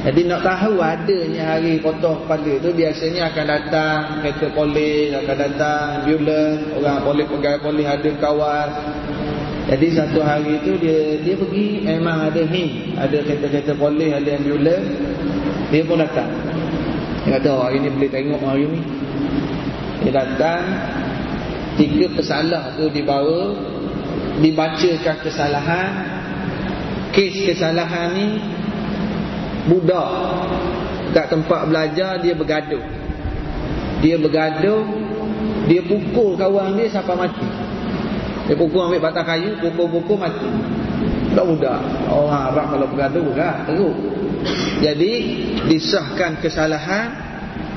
Jadi 0.07 0.31
nak 0.31 0.47
tahu 0.47 0.79
adanya 0.79 1.59
hari 1.59 1.83
potong 1.83 2.23
kepala 2.23 2.53
tu 2.63 2.71
biasanya 2.71 3.35
akan 3.35 3.45
datang 3.59 3.99
kereta 4.23 4.47
polis, 4.55 5.11
akan 5.19 5.37
datang 5.43 5.83
ambulans, 6.07 6.59
orang 6.79 6.99
polis 7.03 7.27
pegawai 7.35 7.61
polis 7.67 7.87
ada 7.87 8.11
kawal. 8.23 8.69
Jadi 9.75 9.87
satu 9.91 10.23
hari 10.23 10.55
tu 10.63 10.79
dia 10.79 11.19
dia 11.19 11.35
pergi 11.35 11.83
memang 11.83 12.31
ada 12.31 12.43
him, 12.47 12.95
ada 12.95 13.19
kereta-kereta 13.27 13.75
polis, 13.75 14.15
ada 14.15 14.31
ambulans 14.39 14.87
dia 15.69 15.85
pun 15.85 16.01
datang. 16.01 16.33
Dia 17.25 17.37
kata 17.37 17.49
oh, 17.53 17.61
hari 17.69 17.85
ni 17.85 17.93
boleh 17.93 18.09
tengok 18.09 18.41
hari 18.41 18.65
ni. 18.65 18.81
Dia 20.01 20.13
datang 20.25 20.63
Tiga 21.77 22.07
pesalah 22.15 22.75
tu 22.79 22.89
dibawa 22.89 23.53
Dibacakan 24.41 25.17
kesalahan. 25.21 25.91
Kes 27.13 27.37
kesalahan 27.45 28.09
ni 28.17 28.29
Budak 29.69 30.09
Kat 31.13 31.29
tempat 31.29 31.69
belajar 31.69 32.17
dia 32.25 32.33
bergaduh. 32.33 32.85
Dia 34.01 34.17
bergaduh 34.17 34.89
Dia 35.69 35.85
pukul 35.85 36.41
kawan 36.41 36.81
dia 36.81 36.89
sampai 36.89 37.29
mati. 37.29 37.49
Dia 38.49 38.57
pukul 38.57 38.89
ambil 38.89 39.05
batang 39.05 39.29
kayu 39.29 39.53
Pukul-pukul 39.61 40.17
mati 40.17 40.78
Budak-budak 41.39 41.81
Orang 42.11 42.43
Arab 42.51 42.67
kalau 42.75 42.87
bergaduh 42.91 43.23
berat 43.31 43.57
Teruk 43.71 43.95
jadi 44.79 45.13
disahkan 45.67 46.39
kesalahan 46.39 47.11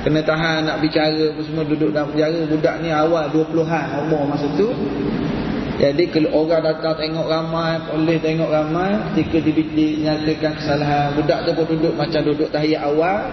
kena 0.01 0.21
tahan 0.25 0.65
nak 0.65 0.81
bicara 0.81 1.33
apa 1.33 1.41
semua 1.45 1.65
duduk 1.65 1.93
dalam 1.93 2.13
penjara 2.13 2.41
budak 2.49 2.75
ni 2.81 2.89
awal 2.89 3.29
20-an 3.29 4.05
umur 4.05 4.25
masa 4.29 4.49
tu. 4.57 4.69
Jadi 5.81 6.13
kalau 6.13 6.45
orang 6.45 6.61
datang 6.61 6.93
tengok 6.93 7.25
ramai, 7.25 7.81
boleh 7.89 8.17
tengok 8.21 8.49
ramai 8.53 9.01
ketika 9.13 9.49
dinyatakan 9.49 10.53
kesalahan 10.61 11.17
budak 11.17 11.41
tu 11.41 11.51
pun 11.57 11.65
duduk 11.73 11.93
macam 11.97 12.21
duduk 12.21 12.49
tahiyat 12.53 12.85
awal 12.85 13.25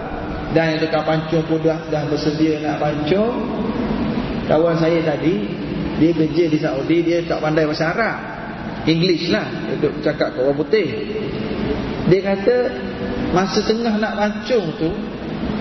dan 0.57 0.73
yang 0.73 0.79
dekat 0.81 1.03
pancung 1.05 1.45
pun 1.45 1.61
dah, 1.61 1.77
dah 1.93 2.09
bersedia 2.09 2.57
nak 2.65 2.81
pancung. 2.81 3.45
Kawan 4.49 4.81
saya 4.81 4.97
tadi 5.05 5.45
dia 6.01 6.09
kerja 6.09 6.43
di 6.49 6.57
Saudi 6.57 6.97
dia 7.05 7.21
tak 7.21 7.37
pandai 7.37 7.69
bahasa 7.69 7.93
Arab. 7.93 8.38
English 8.87 9.27
lah 9.31 9.47
duduk 9.75 9.99
cakap 10.05 10.35
ke 10.35 10.39
orang 10.43 10.57
putih. 10.59 10.87
Dia 12.09 12.19
kata 12.25 12.55
Masa 13.29 13.61
tengah 13.61 13.93
nak 14.01 14.17
pancung 14.17 14.73
tu 14.81 14.89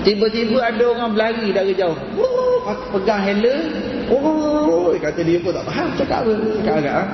Tiba-tiba 0.01 0.63
ada 0.65 0.85
orang 0.89 1.13
berlari 1.13 1.53
dari 1.53 1.77
jauh. 1.77 1.99
Oh, 2.17 2.65
Pegang 2.97 3.21
helm 3.29 3.61
oh, 4.09 4.97
Kata 4.97 5.21
dia 5.21 5.37
pun 5.45 5.53
tak 5.53 5.69
faham 5.69 5.89
Cakap 6.01 6.19
apa. 6.25 6.33
Cakap 6.65 6.75
agak 6.81 6.95
ha? 6.97 7.05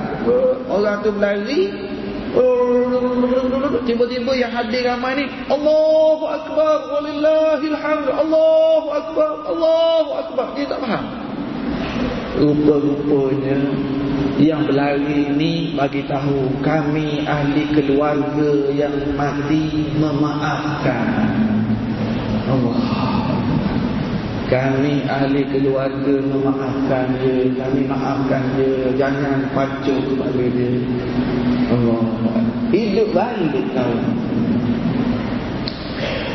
Orang 0.71 0.97
tu 1.03 1.11
berlari. 1.11 1.63
Tiba-tiba 3.85 4.31
yang 4.35 4.51
hadir 4.51 4.83
ramai 4.83 5.23
ni 5.23 5.25
Allahu 5.47 6.25
Akbar 6.27 6.83
Walillahilhamd 6.91 8.07
Allahu 8.11 8.87
Akbar 8.91 9.29
Allahu 9.47 10.11
Akbar. 10.19 10.45
Dia 10.57 10.65
tak 10.67 10.79
faham. 10.83 11.03
Rupa-rupanya 12.35 13.57
yang 14.35 14.67
berlari 14.67 15.31
ini 15.31 15.71
bagi 15.79 16.03
tahu 16.11 16.59
kami 16.59 17.23
ahli 17.23 17.71
keluarga 17.71 18.67
yang 18.75 18.91
mati 19.15 19.87
memaafkan. 19.95 21.07
Allah. 22.51 22.79
Kami 24.45 25.07
ahli 25.07 25.41
keluarga 25.49 26.15
memaafkan 26.19 27.15
dia. 27.23 27.47
Kami 27.55 27.81
maafkan 27.87 28.43
dia. 28.59 28.91
Jangan 28.99 29.39
pacu 29.55 29.95
kepada 30.03 30.43
dia. 30.51 30.83
Allah. 31.71 32.03
Hidup 32.75 33.09
balik 33.15 33.67
tahu. 33.71 33.97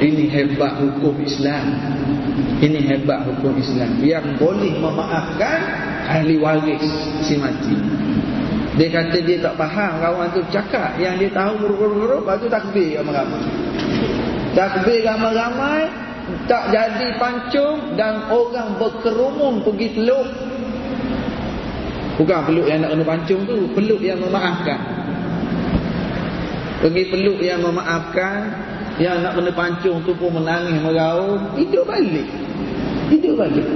Ini 0.01 0.25
hebat 0.33 0.81
hukum 0.81 1.21
Islam. 1.21 1.77
Ini 2.65 2.81
hebat 2.89 3.29
hukum 3.29 3.61
Islam. 3.61 4.01
Yang 4.01 4.41
boleh 4.41 4.73
memaafkan 4.81 5.90
ahli 6.11 6.35
waris 6.43 6.83
si 7.23 7.39
mati. 7.39 7.79
Dia 8.75 8.89
kata 8.91 9.19
dia 9.23 9.39
tak 9.39 9.55
faham 9.55 10.03
kawan 10.03 10.27
tu 10.35 10.43
cakap 10.51 10.99
yang 10.99 11.15
dia 11.21 11.31
tahu 11.31 11.63
buruk-buruk 11.63 12.27
lepas 12.27 12.37
tu 12.43 12.49
takbir 12.51 12.99
ramai-ramai. 12.99 13.43
Takbir 14.51 15.01
ramai-ramai 15.07 15.81
tak 16.47 16.75
jadi 16.75 17.19
pancung 17.19 17.95
dan 17.95 18.27
orang 18.31 18.79
berkerumun 18.79 19.63
pergi 19.63 19.89
peluk. 19.95 20.27
Bukan 22.19 22.41
peluk 22.47 22.67
yang 22.69 22.85
nak 22.85 22.91
kena 22.93 23.05
pancung 23.07 23.41
tu, 23.49 23.57
peluk 23.73 24.01
yang 24.05 24.21
memaafkan. 24.21 24.81
Pergi 26.85 27.05
peluk 27.09 27.39
yang 27.41 27.65
memaafkan, 27.65 28.39
yang 29.01 29.25
nak 29.25 29.41
kena 29.41 29.53
pancung 29.57 30.05
tu 30.05 30.13
pun 30.13 30.37
menangis 30.37 30.79
meraung, 30.85 31.57
hidup 31.57 31.89
balik. 31.89 32.29
Hidup 33.11 33.35
balik. 33.43 33.67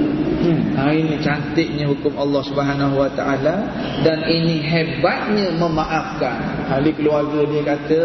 Hmm. 0.45 0.61
Ha, 0.79 0.95
ini 0.95 1.19
cantiknya 1.19 1.91
hukum 1.91 2.15
Allah 2.15 2.43
Subhanahu 2.47 2.95
Wa 3.03 3.11
Taala 3.19 3.67
dan 4.07 4.23
ini 4.31 4.63
hebatnya 4.63 5.51
memaafkan. 5.59 6.71
Ahli 6.71 6.95
keluarga 6.95 7.43
dia 7.49 7.63
kata 7.67 8.03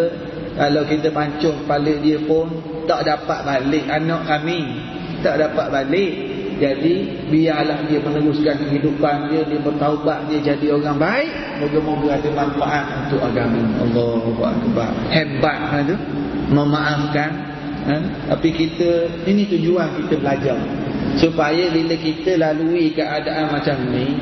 kalau 0.59 0.83
kita 0.83 1.07
pancung 1.15 1.55
kepala 1.63 1.93
dia 2.03 2.19
pun 2.27 2.51
Tak 2.83 3.07
dapat 3.07 3.47
balik 3.47 3.87
anak 3.87 4.27
kami 4.27 4.59
Tak 5.23 5.39
dapat 5.39 5.71
balik 5.71 6.11
Jadi 6.59 7.23
biarlah 7.31 7.87
dia 7.87 8.03
meneruskan 8.03 8.67
kehidupan 8.67 9.31
dia 9.31 9.47
Dia 9.47 9.59
bertaubat 9.63 10.27
dia 10.27 10.39
jadi 10.51 10.75
orang 10.75 10.99
baik 10.99 11.31
Moga-moga 11.63 12.19
ada 12.19 12.29
manfaat 12.35 12.85
untuk 13.07 13.23
agama 13.23 13.63
Allah 13.79 14.51
Akbar 14.51 14.91
Hebat 15.07 15.59
itu 15.87 15.95
Memaafkan 16.51 17.31
ha? 17.87 17.95
Tapi 18.35 18.49
kita 18.51 19.07
Ini 19.31 19.47
tujuan 19.55 19.95
kita 20.03 20.19
belajar 20.19 20.59
Supaya 21.19 21.67
bila 21.69 21.95
kita 21.99 22.39
lalui 22.39 22.95
keadaan 22.95 23.51
macam 23.51 23.75
ni 23.91 24.15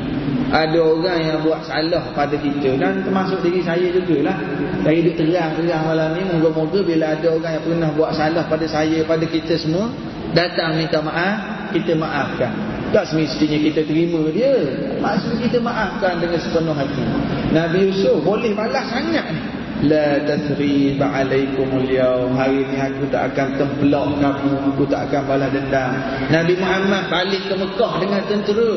ada 0.47 0.79
orang 0.79 1.19
yang 1.19 1.37
buat 1.43 1.61
salah 1.67 2.03
pada 2.15 2.35
kita. 2.39 2.79
Dan 2.79 3.03
termasuk 3.03 3.43
diri 3.43 3.59
saya 3.61 3.91
jugalah. 3.91 4.37
Saya 4.81 4.97
duduk 5.03 5.15
terang-terang 5.19 5.83
malam 5.83 6.09
ni 6.15 6.23
moga-moga 6.25 6.79
bila 6.81 7.05
ada 7.13 7.27
orang 7.27 7.51
yang 7.59 7.63
pernah 7.67 7.89
buat 7.93 8.11
salah 8.15 8.43
pada 8.47 8.65
saya 8.65 9.03
pada 9.03 9.25
kita 9.27 9.59
semua 9.59 9.91
datang 10.31 10.79
minta 10.79 11.03
maaf 11.03 11.69
kita 11.75 11.93
maafkan. 11.99 12.53
Tak 12.95 13.03
semestinya 13.11 13.59
kita 13.59 13.83
terima 13.83 14.23
dia. 14.31 14.55
Maksud 15.03 15.43
kita 15.43 15.59
maafkan 15.59 16.23
dengan 16.23 16.39
sepenuh 16.39 16.71
hati. 16.71 17.03
Nabi 17.51 17.91
Yusuf 17.91 18.23
boleh 18.23 18.55
balas 18.55 18.87
sangat 18.87 19.27
ni 19.35 19.56
La 19.85 20.17
tasrib 20.25 20.97
alaikum 20.97 21.69
al 21.69 22.33
Hari 22.33 22.65
ni 22.65 22.77
aku 22.81 23.05
tak 23.13 23.29
akan 23.29 23.61
templok 23.61 24.17
kamu 24.17 24.73
Aku 24.73 24.83
tak 24.89 25.05
akan 25.05 25.21
balas 25.29 25.53
dendam. 25.53 25.93
Nabi 26.33 26.57
Muhammad 26.57 27.05
balik 27.13 27.45
ke 27.45 27.53
Mekah 27.53 27.93
dengan 28.01 28.25
tentera. 28.25 28.73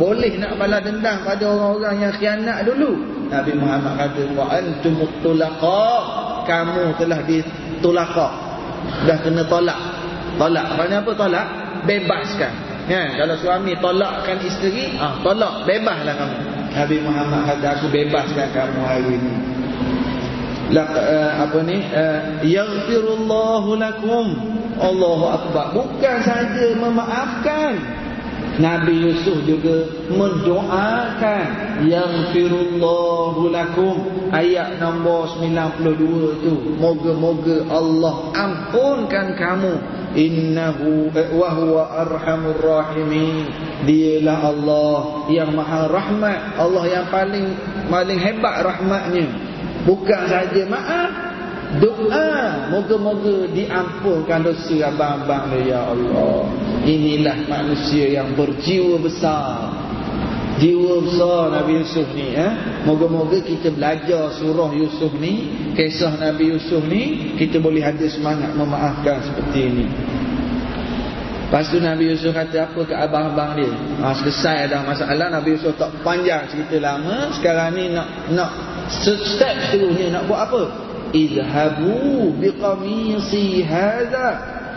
Boleh 0.00 0.32
nak 0.40 0.56
balas 0.56 0.80
dendam 0.80 1.20
pada 1.20 1.44
orang-orang 1.44 2.00
yang 2.00 2.14
khianat 2.16 2.64
dulu? 2.64 2.96
Nabi 3.28 3.52
Muhammad 3.60 3.92
kata 4.00 4.22
wa 4.32 4.44
antumut 4.48 5.12
tulaqa 5.20 5.84
kamu 6.48 6.96
telah 6.96 7.20
ditulaqa. 7.28 8.28
Dah 9.04 9.18
kena 9.20 9.44
tolak. 9.52 9.80
Tolak. 10.40 10.80
Maknanya 10.80 11.04
apa 11.04 11.12
tolak? 11.12 11.46
Bebaskan. 11.84 12.52
Ya 12.88 13.20
kalau 13.20 13.36
suami 13.36 13.76
tolakkan 13.84 14.40
isteri 14.40 14.96
ah 14.96 15.20
tolak. 15.20 15.68
Bebaslah 15.68 16.16
kamu. 16.16 16.36
Nabi 16.72 16.96
Muhammad 17.04 17.40
kata 17.52 17.66
aku 17.76 17.92
bebaskan 17.92 18.48
kamu 18.48 18.80
hari 18.80 19.12
ini 19.12 19.57
apa 20.76 21.58
ni? 21.64 21.80
Uh, 21.80 22.44
yaghfirullahu 22.44 23.80
lakum. 23.80 24.26
Allahu 24.78 25.24
akbar. 25.32 25.72
Bukan 25.72 26.16
saja 26.22 26.76
memaafkan. 26.76 27.80
Nabi 28.58 29.06
Yusuf 29.06 29.46
juga 29.48 29.88
mendoakan. 30.12 31.46
Yang 31.88 32.12
firullahu 32.36 33.48
lakum. 33.48 33.96
Ayat 34.28 34.76
nombor 34.76 35.40
92 35.40 36.44
tu. 36.44 36.54
Moga-moga 36.76 37.64
Allah 37.72 38.14
ampunkan 38.36 39.38
kamu. 39.40 39.74
Innahu 40.18 41.14
eh, 41.14 41.32
wa 41.32 41.48
huwa 41.54 41.84
arhamur 42.04 42.60
rahimin. 42.60 43.48
Dialah 43.88 44.52
Allah 44.52 44.98
yang 45.32 45.54
maha 45.56 45.88
rahmat. 45.88 46.60
Allah 46.60 46.84
yang 46.90 47.06
paling 47.08 47.46
paling 47.88 48.20
hebat 48.20 48.68
rahmatnya 48.68 49.47
bukan 49.86 50.22
saja 50.28 50.62
maaf 50.68 51.28
Doa. 51.76 52.72
Moga-moga 52.72 53.44
diampunkan 53.52 54.40
dosa 54.40 54.88
abang-abang 54.88 55.52
Ya 55.68 55.84
Allah. 55.84 56.48
Inilah 56.88 57.44
manusia 57.44 58.08
yang 58.08 58.32
berjiwa 58.32 58.96
besar. 59.04 59.68
Jiwa 60.58 61.06
besar 61.06 61.54
Nabi 61.54 61.84
Yusuf 61.84 62.08
ni 62.18 62.34
eh? 62.34 62.82
Moga-moga 62.82 63.38
kita 63.38 63.70
belajar 63.70 64.34
surah 64.42 64.74
Yusuf 64.74 65.14
ni 65.22 65.54
Kisah 65.78 66.18
Nabi 66.18 66.50
Yusuf 66.50 66.82
ni 66.82 67.30
Kita 67.38 67.62
boleh 67.62 67.78
ada 67.78 68.02
semangat 68.10 68.58
memaafkan 68.58 69.22
seperti 69.22 69.70
ini. 69.70 69.86
Lepas 71.46 71.70
tu 71.72 71.78
Nabi 71.80 72.12
Yusuf 72.12 72.36
kata 72.36 72.68
apa 72.68 72.80
ke 72.84 72.92
abang-abang 72.92 73.56
dia? 73.56 73.72
Ha, 74.04 74.12
Selesai 74.18 74.68
dah 74.68 74.84
masalah. 74.84 75.32
Nabi 75.32 75.56
Yusuf 75.56 75.78
tak 75.80 75.94
panjang 76.04 76.44
cerita 76.50 76.76
lama. 76.76 77.32
Sekarang 77.38 77.72
ni 77.72 77.88
nak 77.88 78.28
nak 78.34 78.67
Step 78.93 79.55
seterusnya 79.71 80.19
nak 80.19 80.23
buat 80.29 80.41
apa 80.49 80.63
اذهبوا 81.13 82.31
بقميصي 82.41 83.63
هذا 83.63 84.27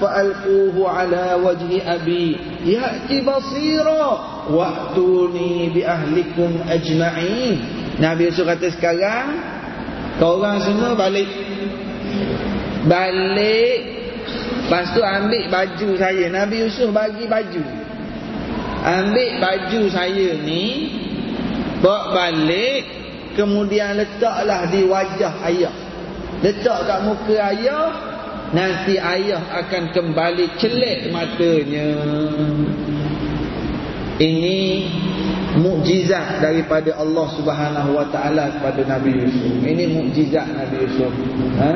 فألقوه 0.01 0.91
على 0.91 1.41
وجه 1.45 1.95
أبي 1.95 2.37
يأتي 2.65 3.21
بصيرا 3.21 4.21
وأتوني 4.51 5.69
بأهلكم 5.75 6.51
أجمعين 6.69 7.57
Nabi 7.97 8.29
Yusuf 8.29 8.45
kata 8.45 8.69
sekarang 8.77 9.41
Kau 10.21 10.37
orang 10.37 10.61
semua 10.61 10.93
balik 10.93 11.25
Balik 12.85 13.79
Lepas 14.69 14.93
tu 14.93 15.01
ambil 15.01 15.49
baju 15.49 15.89
saya 15.97 16.29
Nabi 16.29 16.61
Yusuf 16.61 16.93
bagi 16.93 17.25
baju 17.25 17.65
Ambil 18.85 19.41
baju 19.41 19.81
saya 19.89 20.29
ni 20.45 20.93
Bawa 21.81 22.13
balik 22.13 23.00
Kemudian 23.36 23.96
letaklah 23.96 24.68
di 24.68 24.84
wajah 24.86 25.34
ayah. 25.48 25.74
Letak 26.42 26.80
kat 26.90 27.00
muka 27.06 27.36
ayah 27.54 27.86
nanti 28.52 29.00
ayah 29.00 29.42
akan 29.64 29.84
kembali 29.96 30.46
celik 30.60 31.14
matanya. 31.14 31.92
Ini 34.22 34.60
mukjizat 35.58 36.40
daripada 36.40 36.96
Allah 36.96 37.28
Subhanahu 37.36 37.90
wa 37.98 38.06
taala 38.14 38.54
kepada 38.60 38.82
Nabi 38.86 39.12
Yusuf. 39.26 39.54
Ini 39.66 39.84
mukjizat 39.92 40.48
Nabi 40.48 40.76
Yusuf. 40.88 41.12
Ha? 41.58 41.72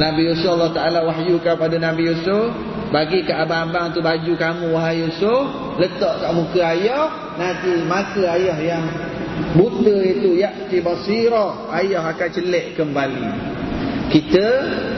Nabi 0.00 0.22
Yusuf 0.32 0.48
Allah 0.58 0.72
taala 0.72 0.98
wahyukan 1.06 1.54
kepada 1.54 1.76
Nabi 1.76 2.08
Yusuf 2.10 2.50
bagi 2.88 3.20
ke 3.22 3.36
abang-abang 3.36 3.92
tu 3.92 4.00
baju 4.00 4.32
kamu 4.34 4.64
wahai 4.72 5.04
Yusuf. 5.04 5.76
Letak 5.78 6.24
kat 6.24 6.30
muka 6.34 6.60
ayah 6.74 7.36
nanti 7.38 7.70
mata 7.86 8.22
ayah 8.34 8.58
yang 8.58 8.84
buta 9.56 9.96
itu 10.04 10.38
yakti 10.38 10.78
basira. 10.80 11.68
Ayah 11.72 12.10
akan 12.12 12.28
celik 12.32 12.76
kembali. 12.78 13.56
Kita 14.08 14.46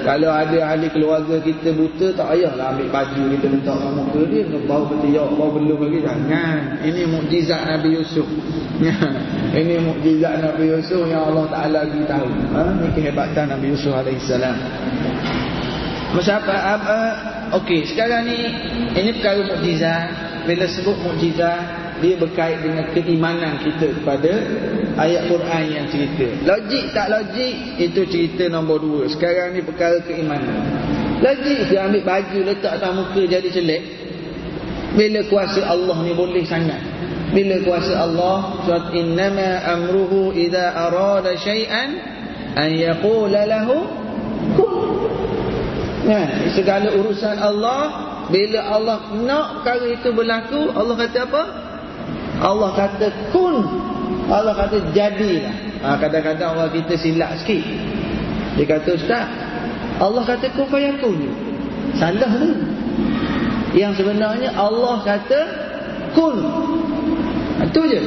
kalau 0.07 0.31
ada 0.31 0.70
ahli 0.70 0.87
keluarga 0.94 1.42
kita 1.42 1.74
buta 1.74 2.14
tak 2.14 2.31
payahlah 2.31 2.79
ambil 2.79 2.88
baju 2.94 3.22
kita 3.35 3.46
letak 3.50 3.76
kat 3.83 3.90
muka 3.90 4.20
dia. 4.31 4.46
Bau 4.70 4.87
ketiak 4.87 5.29
bau 5.35 5.50
belum 5.50 5.79
lagi. 5.83 5.98
Jangan. 6.07 6.61
Ini 6.87 7.03
mukjizat 7.11 7.61
Nabi 7.66 7.98
Yusuf. 7.98 8.26
Ini 9.61 9.74
mukjizat 9.83 10.38
Nabi 10.38 10.70
Yusuf 10.70 11.03
yang 11.11 11.26
Allah 11.26 11.46
Taala 11.50 11.81
bagi 11.90 12.07
tahu. 12.07 12.29
Ha? 12.55 12.62
Ini 12.70 12.88
kehebatan 12.94 13.44
Nabi 13.50 13.66
Yusuf 13.74 13.92
alaihissalam 13.92 14.57
Masyarakat 16.11 16.61
apa 16.74 16.98
okey 17.62 17.87
sekarang 17.87 18.31
ni 18.31 18.38
ini 18.94 19.11
perkara 19.18 19.42
mukjizat. 19.42 20.07
Bila 20.46 20.70
sebut 20.70 20.96
mukjizat 21.03 21.79
dia 22.00 22.16
berkait 22.16 22.58
dengan 22.64 22.88
keimanan 22.90 23.60
kita 23.60 23.92
kepada 24.00 24.32
ayat 24.96 25.28
Quran 25.28 25.64
yang 25.68 25.86
cerita. 25.92 26.26
Logik 26.48 26.84
tak 26.96 27.12
logik 27.12 27.54
itu 27.78 28.00
cerita 28.08 28.48
nombor 28.48 28.80
dua. 28.80 29.02
Sekarang 29.08 29.54
ni 29.54 29.60
perkara 29.60 30.00
keimanan. 30.04 30.64
Logik 31.20 31.68
dia 31.68 31.86
ambil 31.86 32.02
baju 32.02 32.38
letak 32.48 32.72
atas 32.81 32.92
muka 32.96 33.22
jadi 33.29 33.48
celik. 33.52 33.83
Bila 34.96 35.20
kuasa 35.31 35.60
Allah 35.68 35.96
ni 36.02 36.12
boleh 36.16 36.42
sangat. 36.48 36.81
Bila 37.31 37.62
kuasa 37.62 37.94
Allah 37.94 38.58
suat 38.66 38.85
innama 38.90 39.62
amruhu 39.62 40.35
idza 40.35 40.75
arada 40.75 41.37
syai'an 41.38 41.94
an 42.58 42.70
yaqula 42.75 43.46
lahu. 43.46 43.79
Nah, 46.00 46.27
segala 46.56 46.90
urusan 46.96 47.38
Allah 47.38 48.10
bila 48.31 48.58
Allah 48.62 48.98
nak 49.27 49.46
perkara 49.60 49.87
itu 49.90 50.08
berlaku, 50.14 50.70
Allah 50.70 50.94
kata 50.94 51.18
apa? 51.27 51.42
Allah 52.40 52.70
kata 52.72 53.06
kun. 53.30 53.56
Allah 54.32 54.54
kata 54.56 54.76
jadilah. 54.96 55.54
Ha, 55.80 55.96
kadang-kadang 56.00 56.56
orang 56.56 56.72
kita 56.72 56.96
silap 56.96 57.36
sikit. 57.40 57.64
Dia 58.56 58.66
kata 58.66 58.88
ustaz 58.96 59.26
Allah 60.00 60.22
kata 60.24 60.52
kun 60.56 60.66
fayakun 60.68 61.18
salah 61.96 62.32
tu. 62.32 62.50
Yang 63.76 64.02
sebenarnya 64.02 64.56
Allah 64.56 64.96
kata 65.04 65.40
kun. 66.16 66.36
Itu 67.60 67.80
ha, 67.84 67.90
je. 67.92 68.00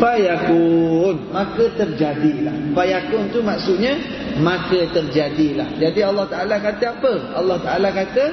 Fayakun. 0.00 1.16
Maka 1.32 1.64
terjadilah. 1.76 2.76
Fayakun 2.76 3.22
tu 3.32 3.40
maksudnya 3.40 3.96
maka 4.40 4.88
terjadilah. 4.92 5.80
Jadi 5.80 6.00
Allah 6.04 6.26
Taala 6.28 6.56
kata 6.60 6.84
apa? 6.96 7.12
Allah 7.36 7.58
Taala 7.60 7.88
kata 7.92 8.24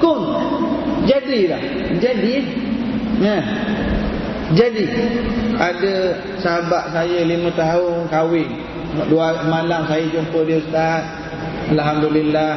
kun. 0.00 0.20
Jadilah. 1.08 1.60
Jadi 2.00 2.34
ya 3.20 3.38
jadi 4.50 4.84
ada 5.56 5.94
sahabat 6.42 6.90
saya 6.90 7.22
lima 7.22 7.54
tahun 7.54 8.10
kahwin 8.10 8.50
dua 9.08 9.46
malam 9.48 9.86
saya 9.88 10.04
jumpa 10.10 10.44
dia 10.44 10.58
ustaz 10.60 11.02
alhamdulillah 11.72 12.52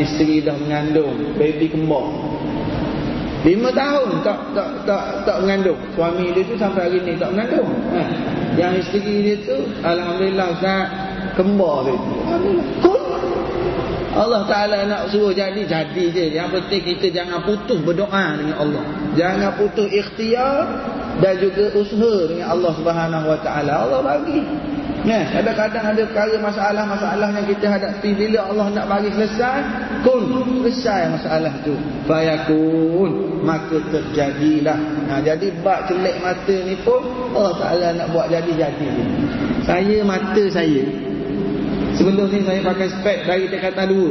isteri 0.00 0.40
dah 0.40 0.56
mengandung 0.56 1.36
baby 1.36 1.68
kembar 1.68 2.08
lima 3.44 3.68
tahun 3.74 4.24
tak 4.24 4.38
tak 4.56 4.68
tak 4.88 5.02
tak 5.28 5.36
mengandung 5.44 5.76
suami 5.92 6.32
dia 6.32 6.48
tu 6.48 6.56
sampai 6.56 6.88
hari 6.88 6.98
ni 7.04 7.12
tak 7.20 7.28
mengandung 7.34 7.68
ha. 7.92 8.00
yang 8.56 8.72
isteri 8.80 9.20
dia 9.20 9.36
tu 9.44 9.56
alhamdulillah 9.84 10.46
ustaz 10.56 10.86
kembar 11.36 11.84
dia 11.84 11.98
Allah 14.14 14.46
Ta'ala 14.46 14.86
nak 14.86 15.02
suruh 15.10 15.34
jadi, 15.34 15.66
jadi 15.66 16.04
je. 16.14 16.24
Yang 16.38 16.48
penting 16.54 16.82
kita 16.86 17.06
jangan 17.10 17.42
putus 17.42 17.82
berdoa 17.82 18.38
dengan 18.38 18.56
Allah. 18.62 18.84
Jangan 19.18 19.58
putus 19.58 19.90
ikhtiar 19.90 20.70
dan 21.22 21.34
juga 21.38 21.70
usaha 21.78 22.26
dengan 22.26 22.46
Allah 22.50 22.72
Subhanahu 22.74 23.26
Wa 23.30 23.38
Taala. 23.44 23.72
Allah 23.86 24.00
bagi. 24.02 24.42
Nah, 25.04 25.20
kadang-kadang 25.36 25.84
ada 25.84 26.02
perkara 26.08 26.34
masalah-masalah 26.40 27.28
yang 27.36 27.44
kita 27.44 27.66
hadapi 27.68 28.10
bila 28.16 28.48
Allah 28.48 28.66
nak 28.72 28.86
bagi 28.88 29.12
selesai, 29.12 29.60
kun 30.00 30.32
selesai 30.64 31.12
masalah 31.12 31.52
tu. 31.60 31.76
Fayakun, 32.08 33.44
maka 33.44 33.84
terjadilah. 33.92 34.80
Nah, 35.04 35.20
jadi 35.20 35.52
bab 35.60 35.84
celik 35.92 36.16
mata 36.24 36.56
ni 36.56 36.72
pun 36.80 37.04
Allah 37.36 37.54
Taala 37.60 37.86
nak 38.00 38.08
buat 38.16 38.32
jadi-jadi. 38.32 38.88
Saya 39.68 40.00
mata 40.08 40.44
saya 40.48 40.84
sebelum 42.00 42.26
ni 42.32 42.40
saya 42.42 42.60
pakai 42.64 42.88
spek 42.88 43.18
dari 43.28 43.44
tingkatan 43.52 43.86
dua. 43.92 44.10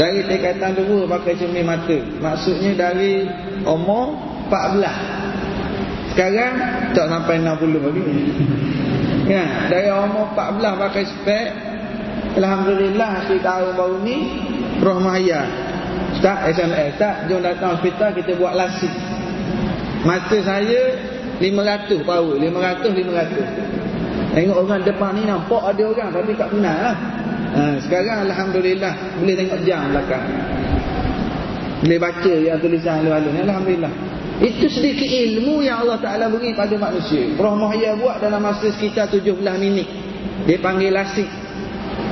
Dari 0.00 0.20
tingkatan 0.24 0.72
dua 0.72 1.04
pakai 1.20 1.36
cermin 1.36 1.68
mata. 1.68 1.98
Maksudnya 2.00 2.72
dari 2.80 3.28
umur 3.68 4.16
14 4.48 5.23
sekarang 6.12 6.52
tak 6.92 7.06
sampai 7.08 7.40
60 7.40 7.80
lagi. 7.80 8.02
Ya, 9.24 9.44
dari 9.72 9.88
umur 9.88 10.36
14 10.36 10.82
pakai 10.84 11.04
spek. 11.08 11.48
Alhamdulillah 12.34 13.30
si 13.30 13.40
tahun 13.40 13.72
baru 13.78 13.96
ni 14.04 14.16
roh 14.84 14.98
mahaya. 15.00 15.48
Ustaz 16.14 16.54
SMS, 16.54 16.98
tak 16.98 17.26
jom 17.26 17.42
datang 17.42 17.78
hospital 17.78 18.10
kita 18.14 18.36
buat 18.38 18.54
lasik. 18.54 18.90
Mata 20.04 20.38
saya 20.44 20.94
500 21.40 22.04
power, 22.04 22.36
500 22.38 22.92
500. 22.92 24.34
Tengok 24.34 24.58
orang 24.66 24.82
depan 24.82 25.10
ni 25.14 25.22
nampak 25.30 25.62
ada 25.62 25.82
orang 25.86 26.08
tapi 26.10 26.32
tak 26.34 26.48
kenal 26.50 26.76
lah. 26.90 26.96
Ha, 27.54 27.62
sekarang 27.86 28.26
Alhamdulillah 28.26 28.94
boleh 29.22 29.34
tengok 29.38 29.58
jam 29.62 29.94
belakang. 29.94 30.26
Boleh 31.86 31.98
baca 32.02 32.34
yang 32.34 32.58
tulisan 32.58 33.06
lalu-lalu. 33.06 33.46
Alhamdulillah. 33.46 33.94
Itu 34.44 34.68
sedikit 34.68 35.08
ilmu 35.08 35.64
yang 35.64 35.88
Allah 35.88 35.96
Ta'ala 36.04 36.28
beri 36.28 36.52
pada 36.52 36.76
manusia. 36.76 37.32
Roh 37.40 37.56
Muhya 37.56 37.96
buat 37.96 38.20
dalam 38.20 38.44
masa 38.44 38.68
sekitar 38.68 39.08
17 39.08 39.32
minit. 39.56 39.88
Dia 40.44 40.60
panggil 40.60 40.92
lasik. 40.92 41.24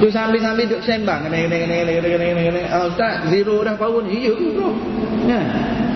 Tu 0.01 0.09
sambil-sambil 0.09 0.65
duduk 0.65 0.83
sembang. 0.83 1.29
Oh, 1.29 2.89
Ustaz, 2.89 3.29
zero 3.29 3.61
dah 3.61 3.77
power 3.77 4.01
ni. 4.09 4.25
Ya, 4.25 4.33
bro. 4.33 4.71
Ya. 5.29 5.41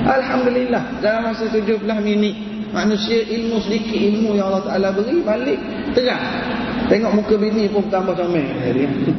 Alhamdulillah. 0.05 1.01
Dalam 1.01 1.33
masa 1.33 1.49
17 1.49 1.81
minit. 2.05 2.37
Manusia 2.77 3.25
ilmu 3.25 3.57
sedikit 3.65 3.97
ilmu 3.97 4.37
yang 4.37 4.53
Allah 4.53 4.65
Ta'ala 4.69 4.89
beri. 4.93 5.25
Balik 5.25 5.59
terang. 5.97 6.21
Tengok 6.87 7.13
muka 7.17 7.35
bini 7.41 7.67
pun 7.73 7.89
tambah 7.89 8.13
comel. 8.13 8.45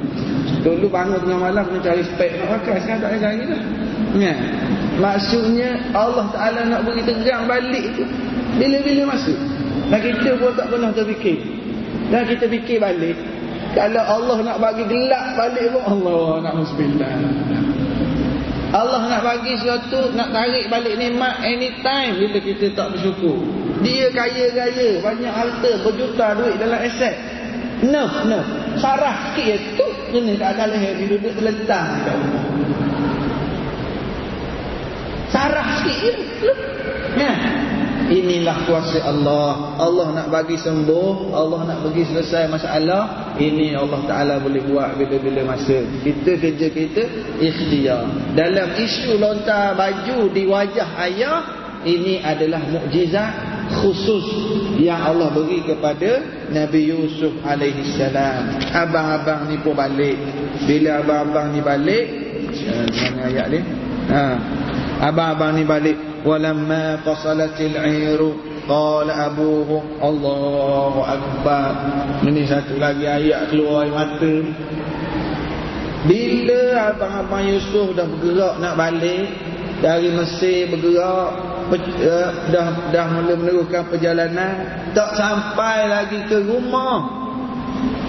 Dulu 0.64 0.88
bangun 0.88 1.20
tengah 1.20 1.40
malam 1.50 1.64
kena 1.68 1.80
cari 1.82 2.04
spek 2.06 2.38
nak 2.38 2.62
pakai. 2.62 2.80
Sekarang 2.86 3.02
tak 3.02 3.10
ada 3.18 3.20
lagi 3.26 3.44
dah. 3.50 3.62
Ya. 4.16 4.34
Maksudnya 4.98 5.94
Allah 5.94 6.26
Ta'ala 6.34 6.62
nak 6.66 6.82
beri 6.90 7.06
tegang 7.06 7.46
balik 7.46 7.86
tu. 7.94 8.04
Bila-bila 8.58 9.14
masuk. 9.14 9.38
Dan 9.94 10.00
kita 10.02 10.30
pun 10.42 10.52
tak 10.58 10.68
pernah 10.74 10.90
terfikir. 10.90 11.38
Dan 12.10 12.26
kita 12.26 12.50
fikir 12.50 12.82
balik. 12.82 13.18
Kalau 13.78 14.02
Allah 14.02 14.38
nak 14.42 14.58
bagi 14.58 14.90
gelap 14.90 15.38
balik 15.38 15.70
pun 15.70 15.84
Allah 15.86 16.42
nak 16.50 16.54
musbillah 16.58 17.14
Allah 18.74 19.02
nak 19.08 19.22
bagi 19.22 19.54
sesuatu 19.60 20.12
Nak 20.18 20.34
tarik 20.34 20.66
balik 20.68 21.00
nikmat 21.00 21.40
anytime 21.40 22.20
Bila 22.20 22.40
kita 22.42 22.74
tak 22.76 22.96
bersyukur. 22.96 23.38
Dia 23.86 24.12
kaya-kaya 24.12 25.00
Banyak 25.00 25.34
harta 25.34 25.72
Berjuta 25.86 26.36
duit 26.36 26.58
dalam 26.60 26.80
aset. 26.82 27.16
Nerf, 27.86 28.28
nerf 28.28 28.48
Sarah 28.82 29.32
sikit 29.38 29.78
tu 29.78 29.88
Ini 30.18 30.36
tak 30.42 30.58
ada 30.58 30.74
leher 30.74 30.98
Dia 30.98 31.06
duduk 31.16 31.34
terlentang 31.38 31.90
Sarah 35.32 35.84
sikit 35.84 36.16
Ya. 37.18 37.34
Inilah 38.08 38.64
kuasa 38.64 39.04
Allah. 39.04 39.76
Allah 39.76 40.08
nak 40.16 40.28
bagi 40.32 40.56
sembuh, 40.56 41.36
Allah 41.36 41.68
nak 41.68 41.80
bagi 41.84 42.08
selesai 42.08 42.48
masalah. 42.48 43.36
Ini 43.36 43.76
Allah 43.76 44.00
Taala 44.08 44.36
boleh 44.40 44.64
buat 44.64 44.96
bila-bila 44.96 45.44
masa. 45.44 45.84
Kita 46.06 46.40
kerja 46.40 46.68
kita 46.72 47.04
ikhtiar. 47.44 48.08
Dalam 48.32 48.80
isu 48.80 49.20
lontar 49.20 49.76
baju 49.76 50.32
di 50.32 50.48
wajah 50.48 50.88
ayah, 51.04 51.40
ini 51.84 52.24
adalah 52.24 52.64
mukjizat 52.64 53.32
khusus 53.84 54.24
yang 54.80 55.04
Allah 55.04 55.28
beri 55.36 55.68
kepada 55.68 56.24
Nabi 56.48 56.88
Yusuf 56.88 57.36
alaihi 57.44 57.92
salam. 58.00 58.56
Abang-abang 58.72 59.52
ni 59.52 59.60
pun 59.60 59.76
balik. 59.76 60.16
Bila 60.64 61.04
abang-abang 61.04 61.52
ni 61.52 61.60
balik, 61.60 62.06
mana 63.04 63.22
ayat 63.28 63.46
ni? 63.52 63.60
Ha. 64.08 64.24
Abang-abang 64.98 65.54
ni 65.54 65.64
balik 65.64 65.98
walamma 66.26 67.06
fasalatil 67.06 67.78
ayru 67.78 68.34
qala 68.66 69.30
abuhum 69.30 70.02
Allahu 70.02 71.06
akbar. 71.06 71.72
Ini 72.26 72.42
satu 72.50 72.82
lagi 72.82 73.06
ayat 73.06 73.54
keluar 73.54 73.86
air 73.86 73.94
mata. 73.94 74.36
Bila 76.10 76.62
abang-abang 76.94 77.46
Yusuf 77.46 77.94
dah 77.94 78.10
bergerak 78.10 78.58
nak 78.58 78.74
balik 78.74 79.28
dari 79.86 80.10
Mesir 80.10 80.66
bergerak 80.74 81.30
uh, 81.70 82.30
dah 82.50 82.68
dah 82.90 83.06
mula 83.14 83.34
meneruskan 83.38 83.86
perjalanan 83.92 84.66
tak 84.98 85.14
sampai 85.14 85.86
lagi 85.86 86.20
ke 86.26 86.42
rumah 86.42 87.06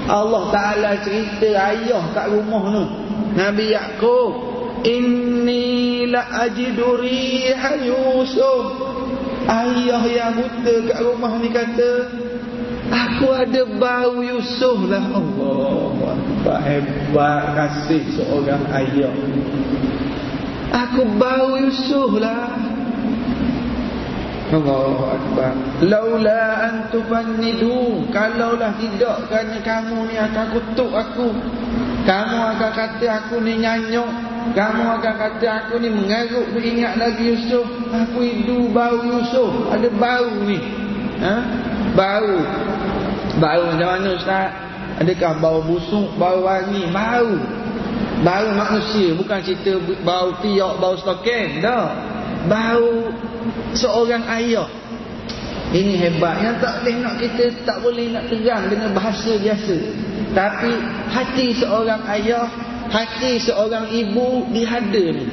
Allah 0.09 0.49
Taala 0.49 0.91
cerita 1.05 1.49
ayah 1.68 2.05
kat 2.16 2.32
rumah 2.32 2.62
tu 2.72 2.84
Nabi 3.36 3.76
Yakub 3.76 4.47
Inni 4.85 6.07
la 6.07 6.47
ajidu 6.47 7.03
riha 7.03 7.72
Yusuf. 7.83 8.64
Ayah 9.49 10.05
yang 10.05 10.37
buta 10.37 10.74
kat 10.93 10.99
rumah 11.01 11.41
ni 11.41 11.49
kata 11.49 12.12
Aku 12.89 13.33
ada 13.33 13.64
bau 13.76 14.20
Yusuf 14.24 14.89
lah. 14.89 15.05
Allah 15.12 15.93
Apa 16.16 16.57
hebat 16.64 17.43
kasih 17.57 18.05
seorang 18.16 18.64
ayah. 18.72 19.12
Aku 20.72 21.05
bau 21.16 21.57
Yusuf 21.61 22.16
lah. 22.16 22.53
Allah 24.49 25.20
Akbar. 25.20 25.53
Laula 25.85 26.72
antufannidu 26.72 28.09
Kalaulah 28.09 28.81
tidak 28.81 29.29
Kerana 29.29 29.61
kamu 29.61 30.09
ni 30.09 30.16
akan 30.16 30.47
kutuk 30.57 30.89
aku. 30.89 31.29
Kamu 32.09 32.39
akan 32.57 32.70
kata 32.72 33.07
aku 33.12 33.45
ni 33.45 33.61
nyanyuk 33.61 34.09
kamu 34.55 34.84
akan 35.01 35.14
kata 35.18 35.46
aku 35.64 35.80
ni 35.82 35.88
mengaruk 35.92 36.46
beringat 36.57 36.96
lagi 36.96 37.34
Yusuf. 37.34 37.66
Aku 37.92 38.24
hidu 38.24 38.72
bau 38.72 38.96
Yusuf. 39.05 39.68
Ada 39.68 39.88
bau 39.92 40.32
ni. 40.44 40.59
Ha? 41.20 41.34
Bau. 41.92 42.36
Bau 43.38 43.62
macam 43.70 43.88
mana 43.99 44.09
Ustaz? 44.16 44.51
Adakah 44.99 45.32
bau 45.38 45.61
busuk, 45.62 46.11
bau 46.18 46.42
wangi? 46.42 46.90
Bau. 46.90 47.38
Bau 48.18 48.51
manusia 48.51 49.14
Bukan 49.14 49.38
cerita 49.46 49.78
bau 50.03 50.34
tiok, 50.42 50.82
bau 50.82 50.99
stoken 50.99 51.62
Tak. 51.62 51.88
Bau 52.51 53.14
seorang 53.78 54.26
ayah. 54.42 54.66
Ini 55.70 55.94
hebat 56.03 56.42
Yang 56.42 56.57
tak 56.64 56.74
boleh 56.82 56.96
nak 56.99 57.14
kita 57.20 57.44
Tak 57.62 57.78
boleh 57.84 58.07
nak 58.11 58.24
terang 58.26 58.66
Dengan 58.66 58.90
bahasa 58.90 59.38
biasa. 59.38 59.76
Tapi 60.34 60.72
Hati 61.14 61.46
seorang 61.62 62.03
ayah 62.11 62.68
hati 62.89 63.41
seorang 63.41 63.93
ibu 63.93 64.49
dihada 64.53 65.05
ni. 65.12 65.26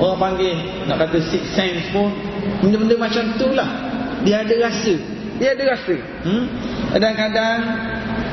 Orang 0.00 0.18
panggil 0.18 0.56
nak 0.88 0.96
kata 1.04 1.18
six 1.28 1.52
sense 1.52 1.92
pun 1.92 2.08
benda-benda 2.64 2.96
macam 2.96 3.24
tu 3.36 3.52
lah. 3.52 3.68
Dia 4.24 4.40
ada 4.42 4.54
rasa. 4.68 4.94
Dia 5.36 5.52
ada 5.52 5.64
rasa. 5.76 5.96
Hmm? 6.24 6.44
kadang-kadang 6.92 7.58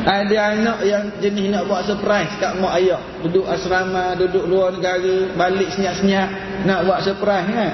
ada 0.03 0.35
anak 0.51 0.79
yang 0.83 1.03
jenis 1.23 1.47
nak 1.51 1.63
buat 1.67 1.87
surprise 1.87 2.31
kat 2.39 2.55
mak 2.59 2.75
ayah. 2.79 2.99
Duduk 3.23 3.47
asrama 3.47 4.15
duduk 4.15 4.47
luar 4.47 4.75
negara 4.75 5.31
balik 5.35 5.71
senyap-senyap 5.75 6.29
nak 6.67 6.87
buat 6.87 6.99
surprise 7.03 7.47
kan? 7.51 7.73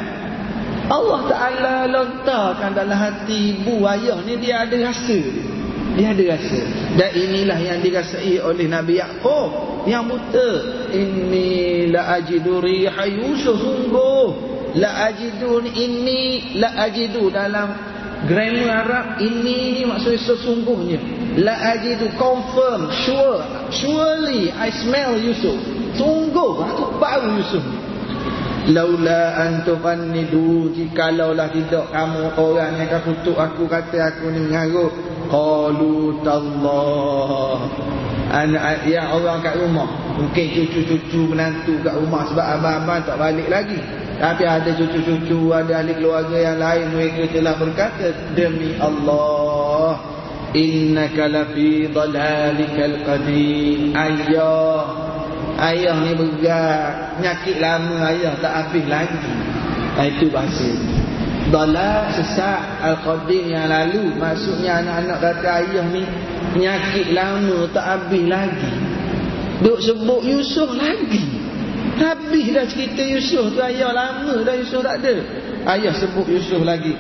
Allah 0.86 1.22
Ta'ala 1.26 1.76
lontarkan 1.90 2.78
dalam 2.78 2.94
hati 2.94 3.58
ibu 3.58 3.82
ayah 3.90 4.22
ni 4.22 4.38
dia 4.38 4.66
ada 4.66 4.78
rasa. 4.86 5.18
dia 5.18 5.55
ada 6.04 6.24
rasa. 6.36 6.62
Dan 7.00 7.12
inilah 7.16 7.60
yang 7.62 7.80
dirasai 7.80 8.42
oleh 8.44 8.68
Nabi 8.68 9.00
Yaakob 9.00 9.86
yang 9.88 10.10
buta. 10.10 10.52
Inni 10.92 11.88
la 11.88 12.20
ajidu 12.20 12.60
riha 12.60 13.04
yusuf 13.08 13.56
sungguh. 13.56 14.28
La 14.76 15.08
ajidun 15.08 15.72
ini 15.72 16.52
la 16.60 16.84
ajidu 16.84 17.32
dalam 17.32 17.72
grammar 18.28 18.84
Arab 18.84 19.08
ini 19.24 19.88
maksudnya 19.88 20.20
sesungguhnya. 20.20 21.00
La 21.40 21.80
ajidu 21.80 22.12
confirm 22.20 22.92
sure 23.08 23.40
surely 23.72 24.52
I 24.52 24.68
smell 24.76 25.16
Yusuf. 25.16 25.56
Sungguh 25.96 26.60
aku 26.60 27.00
bau 27.00 27.24
Yusuf 27.40 27.64
laula 28.72 29.38
antum 29.38 29.82
annidu 29.86 30.74
jikalaulah 30.74 31.52
tidak 31.54 31.86
kamu 31.94 32.34
orang 32.34 32.82
yang 32.82 33.02
kutuk 33.06 33.38
aku 33.38 33.70
kata 33.70 34.14
aku 34.14 34.34
ni 34.34 34.50
ngarut 34.50 34.94
qalu 35.30 36.22
tallah. 36.22 37.60
Anak 38.26 38.90
yang 38.90 39.14
orang 39.16 39.40
kat 39.46 39.56
rumah. 39.56 39.88
Mungkin 40.18 40.46
cucu-cucu 40.56 41.30
menantu 41.30 41.78
kat 41.86 41.94
rumah 41.94 42.26
sebab 42.28 42.46
abang-abang 42.58 43.02
tak 43.06 43.18
balik 43.22 43.48
lagi. 43.48 43.80
Tapi 44.16 44.44
ada 44.48 44.72
cucu-cucu 44.74 45.52
ada 45.52 45.84
ahli 45.84 45.94
keluarga 46.00 46.38
yang 46.40 46.58
lain 46.58 46.86
mereka 46.96 47.36
telah 47.36 47.54
berkata 47.60 48.16
demi 48.34 48.80
Allah 48.80 50.00
innaka 50.56 51.28
lafi 51.28 51.92
dhalalikal 51.92 52.96
qadim 53.04 53.92
ayah 53.92 54.88
ayah 55.60 55.96
ni 56.04 56.14
berat 56.16 57.20
nyakit 57.24 57.58
lama 57.60 58.12
ayah 58.12 58.34
tak 58.40 58.54
habis 58.54 58.86
lagi. 58.88 59.20
Itu 59.96 60.28
bahasa. 60.28 60.72
Dalal 61.46 62.10
sesat 62.18 62.82
Al-Qadim 62.82 63.54
yang 63.54 63.70
lalu 63.70 64.18
Maksudnya 64.18 64.82
anak-anak 64.82 65.18
kata 65.22 65.50
ayah 65.62 65.86
ni 65.94 66.02
Penyakit 66.58 67.14
lama 67.14 67.70
tak 67.70 67.86
habis 67.86 68.26
lagi. 68.26 68.72
Duk 69.62 69.80
sebut 69.80 70.24
Yusuf 70.26 70.68
lagi. 70.76 71.24
Habis 71.96 72.46
dah 72.52 72.66
cerita 72.68 73.04
Yusuf 73.04 73.56
tu 73.56 73.62
Ayah 73.64 73.92
lama 73.94 74.42
dah 74.44 74.56
Yusuf 74.58 74.84
tak 74.84 75.00
ada. 75.04 75.16
Ayah 75.70 75.94
sebut 75.96 76.28
Yusuf 76.28 76.60
lagi. 76.64 76.96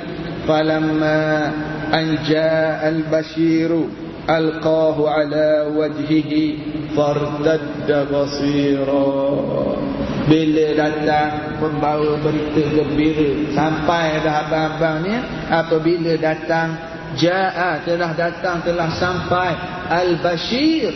Falamma 0.45 1.51
anja 1.89 2.80
al-bashiru 2.86 4.05
Alqahu 4.26 5.06
ala 5.06 5.70
wajhihi 5.70 6.74
Fartadda 6.98 8.10
basirah 8.10 9.78
bila 10.26 10.66
datang 10.74 11.62
pembawa 11.62 12.18
berita 12.26 12.66
gembira. 12.74 13.54
Sampai 13.54 14.26
dah 14.26 14.48
abang-abang 14.48 15.06
ni 15.06 15.14
apabila 15.54 16.18
datang 16.18 16.74
jaa 17.14 17.86
telah 17.86 18.12
datang 18.18 18.66
telah 18.66 18.90
sampai. 18.98 19.54
Al-bashir. 19.86 20.90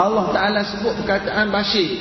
Allah 0.00 0.32
Taala 0.32 0.60
sebut 0.64 0.96
perkataan 1.04 1.52
bashir. 1.52 2.00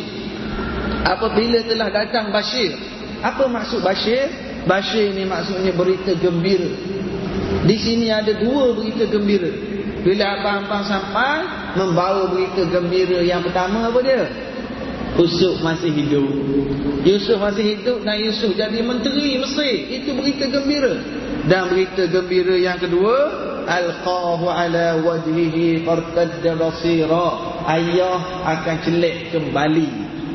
Apabila 1.03 1.59
telah 1.67 1.91
datang 1.91 2.31
bashir 2.31 2.71
apa 3.19 3.43
maksud 3.47 3.83
bashir? 3.83 4.31
Bashir 4.63 5.11
ni 5.11 5.27
maksudnya 5.27 5.75
berita 5.75 6.15
gembira. 6.15 6.71
Di 7.67 7.75
sini 7.75 8.07
ada 8.07 8.31
dua 8.39 8.71
berita 8.71 9.03
gembira 9.11 9.72
bila 10.03 10.25
abang-abang 10.35 10.83
sampai 10.83 11.35
membawa 11.79 12.27
berita 12.27 12.67
gembira 12.67 13.23
yang 13.23 13.39
pertama 13.39 13.87
apa 13.87 13.99
dia? 14.03 14.27
Yusuf 15.15 15.61
masih 15.63 15.93
hidup. 15.93 16.27
Yusuf 17.05 17.37
masih 17.37 17.77
hidup 17.77 18.01
dan 18.03 18.17
Yusuf 18.19 18.51
jadi 18.57 18.83
menteri 18.83 19.39
Mesir. 19.39 19.75
Itu 20.01 20.17
berita 20.17 20.49
gembira. 20.49 20.93
Dan 21.47 21.71
berita 21.71 22.07
gembira 22.09 22.55
yang 22.55 22.79
kedua 22.79 23.15
Alqahu 23.63 24.47
ala 24.49 24.99
wajhihi 24.99 25.87
fartadda 25.87 26.57
basira. 26.57 27.27
Ayah 27.63 28.43
akan 28.57 28.75
celik 28.83 29.31
kembali. 29.31 29.87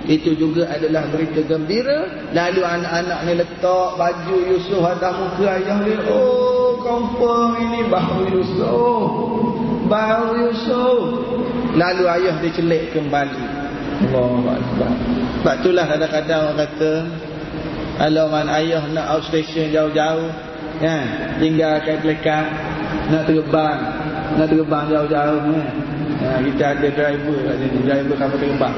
Itu 0.09 0.33
juga 0.39 0.71
adalah 0.73 1.11
berita 1.13 1.45
gembira. 1.45 2.31
Lalu 2.33 2.63
anak-anak 2.65 3.19
ni 3.29 3.33
letak 3.37 3.89
baju 3.99 4.37
Yusuf 4.47 4.81
atas 4.81 5.13
muka 5.13 5.45
ayah 5.59 5.79
dia 5.85 6.01
Oh 6.09 6.81
kompong 6.81 7.61
ini 7.61 7.81
bahu 7.91 8.31
Yusuf 8.33 9.38
Bahu 9.89 10.27
Yusuf 10.47 11.01
Lalu 11.75 12.05
ayah 12.07 12.35
dia 12.45 12.53
celik 12.53 12.93
kembali 12.93 13.59
Allah 13.99 14.63
Akbar. 14.63 14.93
Sebab 15.43 15.55
itulah 15.63 15.85
kadang-kadang 15.91 16.41
orang 16.47 16.59
kata 16.63 16.93
kalau 17.99 18.31
orang 18.31 18.49
ayah 18.63 18.83
nak 18.95 19.07
outstation 19.19 19.75
jauh-jauh 19.75 20.31
kan, 20.79 21.35
tinggalkan 21.43 21.99
pelekat 21.99 22.47
nak 23.11 23.27
terbang, 23.27 23.79
nak 24.39 24.47
terbang 24.47 24.85
jauh-jauh 24.87 25.41
kan. 25.43 25.67
Ha, 26.19 26.43
kita 26.43 26.65
ada 26.75 26.89
driver 26.91 27.39
kat 27.47 27.57
sini, 27.63 27.79
driver 27.87 28.17
kapal 28.19 28.39
terbang. 28.39 28.75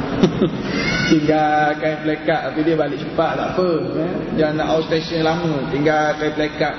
tinggalkan 1.12 1.94
pelekat 2.04 2.40
tapi 2.48 2.60
dia 2.64 2.76
balik 2.76 2.98
cepat 3.00 3.30
tak 3.36 3.48
apa 3.56 3.70
kan. 3.92 4.10
Jangan 4.40 4.54
nak 4.56 4.68
outstation 4.72 5.20
lama, 5.20 5.54
tinggalkan 5.68 6.30
pelekat. 6.32 6.74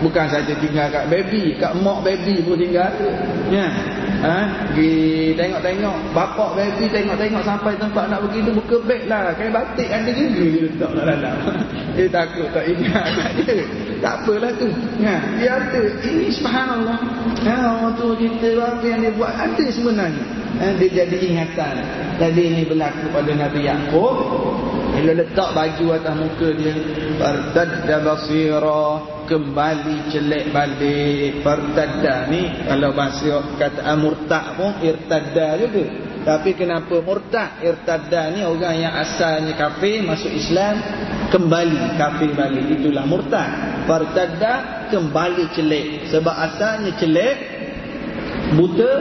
Bukan 0.00 0.26
saja 0.32 0.52
tinggal 0.56 0.88
kat 0.88 1.04
baby, 1.12 1.56
kat 1.60 1.76
mak 1.76 2.00
baby 2.00 2.40
pun 2.40 2.56
tinggal. 2.56 2.92
Ya. 3.52 3.68
Ha? 4.20 4.68
Pergi 4.76 5.32
tengok-tengok 5.32 6.12
Bapak 6.12 6.52
baby 6.52 6.92
tengok-tengok 6.92 7.40
Sampai 7.40 7.72
tempat 7.80 8.04
nak 8.12 8.20
pergi 8.28 8.44
tu 8.44 8.52
Buka 8.52 8.76
beg 8.84 9.08
lah 9.08 9.32
Kain 9.32 9.48
batik 9.48 9.88
ada 9.88 10.12
juga 10.12 10.44
Dia 10.44 10.60
letak 10.68 10.90
dalam 10.92 11.36
Dia 11.96 12.06
takut 12.12 12.48
tak 12.52 12.68
ingat 12.68 13.04
dia 13.40 13.64
Tak 14.04 14.14
apalah 14.20 14.52
tu 14.60 14.68
ha? 15.00 15.16
Dia 15.40 15.50
ada 15.56 15.82
Ini 16.04 16.26
subhanallah 16.36 16.98
ha? 17.48 17.54
Orang 17.80 17.96
tu 17.96 18.12
cerita 18.20 18.76
Apa 18.76 18.84
yang 18.84 19.00
dia 19.08 19.12
buat 19.16 19.32
Ada 19.32 19.64
sebenarnya 19.72 20.24
ha? 20.60 20.66
Dia 20.76 20.88
jadi 21.00 21.16
ingatan 21.16 21.74
Tadi 22.20 22.42
ini 22.44 22.62
berlaku 22.68 23.08
pada 23.16 23.32
Nabi 23.32 23.60
Yaakob 23.64 24.16
Bila 25.00 25.16
letak 25.16 25.56
baju 25.56 25.96
atas 25.96 26.12
muka 26.12 26.48
dia 26.60 26.76
Bardadda 27.16 27.96
basirah 28.04 29.24
kembali 29.24 30.12
celek 30.12 30.52
balik. 30.52 31.40
Fartadda 31.40 32.28
ni 32.28 32.68
Kalau 32.68 32.92
bahasa 32.92 33.40
kata 33.56 33.96
murtad 33.96 34.60
pun 34.60 34.76
Irtadda 34.84 35.56
juga. 35.56 35.84
Tapi 36.20 36.52
kenapa 36.52 37.00
murtad? 37.00 37.64
Irtadda 37.64 38.28
ni 38.36 38.44
orang 38.44 38.76
yang 38.76 38.92
asalnya 38.92 39.56
kafir 39.56 40.04
Masuk 40.04 40.36
Islam 40.36 40.84
Kembali 41.32 41.96
kafir 41.96 42.36
balik. 42.36 42.68
Itulah 42.68 43.08
murtad. 43.08 43.48
Fartadda 43.88 44.84
kembali 44.92 45.48
celek 45.56 46.12
Sebab 46.12 46.36
asalnya 46.52 46.92
celek 47.00 47.36
Buta 48.52 48.92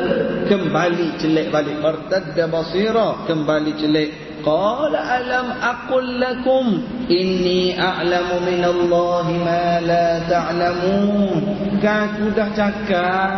Kembali 0.48 1.20
celek 1.20 1.52
balik. 1.52 1.84
Fartadda 1.84 2.48
basira 2.48 3.28
Kembali 3.28 3.76
celek 3.76 4.29
Qala 4.40 5.00
alam 5.20 5.48
aqul 5.60 6.08
lakum 6.16 6.80
inni 7.12 7.76
a'lamu 7.76 8.40
min 8.48 8.62
Allah 8.64 9.26
ma 9.28 9.66
la 9.84 10.08
ta'lamun. 10.26 11.38
Kan 11.84 12.16
aku 12.16 12.32
dah 12.32 12.50
cakap 12.56 13.32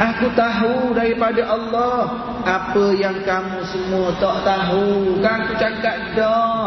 aku 0.00 0.32
tahu 0.32 0.96
daripada 0.96 1.44
Allah 1.44 1.96
apa 2.44 2.96
yang 2.96 3.20
kamu 3.24 3.60
semua 3.68 4.12
tak 4.16 4.44
tahu. 4.44 5.20
Kan 5.20 5.44
aku 5.44 5.52
cakap 5.60 5.96
dah. 6.16 6.64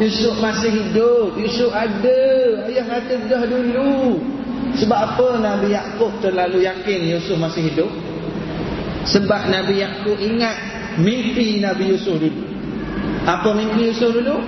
Yusuf 0.00 0.40
masih 0.40 0.72
hidup, 0.72 1.36
Yusuf 1.36 1.68
ada. 1.72 2.22
Ayah 2.68 2.86
kata 2.88 3.28
dah 3.28 3.42
dulu. 3.44 4.20
Sebab 4.72 4.98
apa 4.98 5.36
Nabi 5.36 5.76
Yakub 5.76 6.16
terlalu 6.24 6.64
yakin 6.64 7.12
Yusuf 7.12 7.36
masih 7.36 7.68
hidup? 7.68 7.92
Sebab 9.04 9.52
Nabi 9.52 9.84
Yakub 9.84 10.16
ingat 10.16 10.56
mimpi 10.96 11.60
Nabi 11.60 11.92
Yusuf 11.92 12.16
dulu. 12.16 12.51
Apa 13.22 13.54
mimpi 13.54 13.90
Yusuf 13.90 14.10
dulu? 14.10 14.42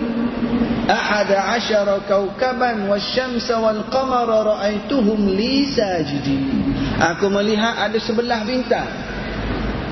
Ahada 0.85 1.57
asyara 1.57 2.03
kawkaban 2.05 2.91
wasyamsa 2.91 3.57
wal 3.57 3.89
qamara 3.89 4.45
ra'aituhum 4.45 5.33
li 5.33 5.64
sajidin. 5.72 6.75
Aku 7.01 7.33
melihat 7.33 7.89
ada 7.89 7.97
sebelah 7.97 8.45
bintang. 8.45 8.87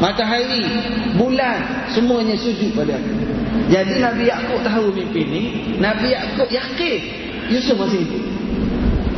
Matahari, 0.03 0.67
bulan, 1.15 1.89
semuanya 1.95 2.35
sujud 2.35 2.75
pada 2.75 2.99
aku. 2.99 3.15
Jadi 3.71 4.03
Nabi 4.03 4.27
Yaakob 4.27 4.61
tahu 4.67 4.91
mimpi 4.91 5.23
ini. 5.23 5.43
Nabi 5.79 6.11
Yaakob 6.11 6.51
yakin 6.51 7.01
Yusuf 7.55 7.79
masih 7.79 8.03
hidup. 8.03 8.25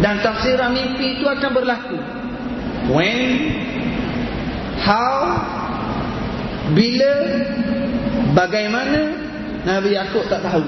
Dan 0.05 0.21
tafsiran 0.21 0.77
mimpi 0.77 1.17
itu 1.17 1.25
akan 1.25 1.51
berlaku. 1.57 1.97
When, 2.93 3.21
how, 4.85 5.41
bila, 6.77 7.15
bagaimana, 8.37 9.24
Nabi 9.65 9.97
Yaakob 9.97 10.25
tak 10.29 10.45
tahu. 10.45 10.63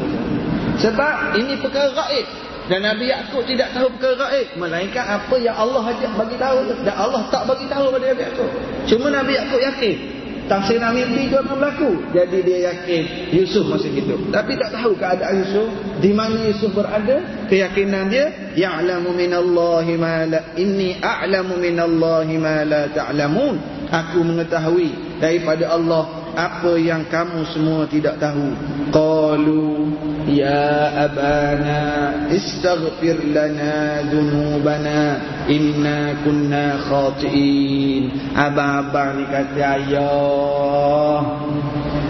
Sebab 0.81 1.37
ini 1.37 1.57
perkara 1.61 1.93
gaib. 1.93 2.27
Dan 2.67 2.83
Nabi 2.83 3.13
Yaakob 3.13 3.45
tidak 3.45 3.71
tahu 3.77 3.93
perkara 3.97 4.29
gaib. 4.29 4.57
Melainkan 4.57 5.05
apa 5.05 5.37
yang 5.37 5.57
Allah 5.57 5.85
ajak 5.93 6.13
bagi 6.17 6.37
tahu. 6.41 6.59
Dan 6.83 6.97
Allah 6.97 7.23
tak 7.29 7.45
bagi 7.45 7.69
tahu 7.69 7.93
pada 7.93 8.05
Nabi 8.09 8.23
Yaakob. 8.25 8.51
Cuma 8.89 9.07
Nabi 9.13 9.33
Yaakob 9.37 9.61
yakin. 9.61 9.97
Tafsir 10.47 10.79
mimpi 10.79 11.27
itu 11.27 11.35
akan 11.35 11.59
berlaku. 11.59 11.91
Jadi 12.15 12.39
dia 12.47 12.71
yakin 12.71 13.35
Yusuf 13.35 13.67
masih 13.67 13.91
hidup. 13.91 14.31
Tapi 14.31 14.55
tak 14.55 14.79
tahu 14.79 14.95
keadaan 14.95 15.43
Yusuf. 15.43 15.67
Di 15.99 16.15
mana 16.15 16.39
Yusuf 16.47 16.71
berada. 16.71 17.19
Keyakinan 17.51 18.07
dia 18.07 18.31
Ya'lamu 18.55 19.11
minallahi 19.11 19.99
ma 19.99 20.23
la 20.23 20.55
Inni 20.55 21.03
a'lamu 21.03 21.59
minallahi 21.59 22.35
ma 22.39 22.63
la 22.63 22.87
ta'lamun. 22.95 23.59
Aku 23.91 24.23
mengetahui 24.23 25.19
daripada 25.19 25.75
Allah 25.75 26.26
apa 26.37 26.77
yang 26.77 27.09
kamu 27.09 27.49
semua 27.49 27.89
tidak 27.89 28.21
tahu? 28.21 28.53
Qalu 28.93 29.89
ya 30.29 30.93
abana 31.09 31.81
istaghfir 32.29 33.33
lana 33.33 34.05
dhunubana 34.05 35.01
inna 35.49 36.21
kunna 36.21 36.77
khatiin. 36.85 38.37
Abang-abang 38.37 39.17
ni 39.17 39.25
kata 39.33 39.65
ayah 39.81 41.21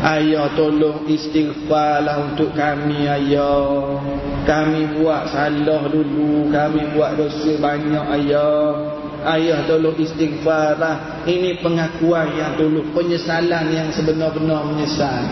ayah 0.03 0.51
tolong 0.59 1.07
istighfarlah 1.07 2.35
untuk 2.35 2.51
kami 2.59 3.07
ayah. 3.07 4.03
Kami 4.43 4.99
buat 4.99 5.31
salah 5.31 5.87
dulu 5.87 6.51
kami 6.51 6.83
buat 6.99 7.15
dosa 7.15 7.55
banyak 7.63 8.05
ayah 8.19 9.06
Ayah 9.27 9.67
tolong 9.67 9.99
istighfar 9.99 10.79
lah. 10.79 11.27
Ini 11.27 11.59
pengakuan 11.59 12.39
yang 12.39 12.55
dulu. 12.55 12.95
Penyesalan 12.95 13.75
yang 13.75 13.91
sebenar-benar 13.91 14.63
menyesal. 14.71 15.27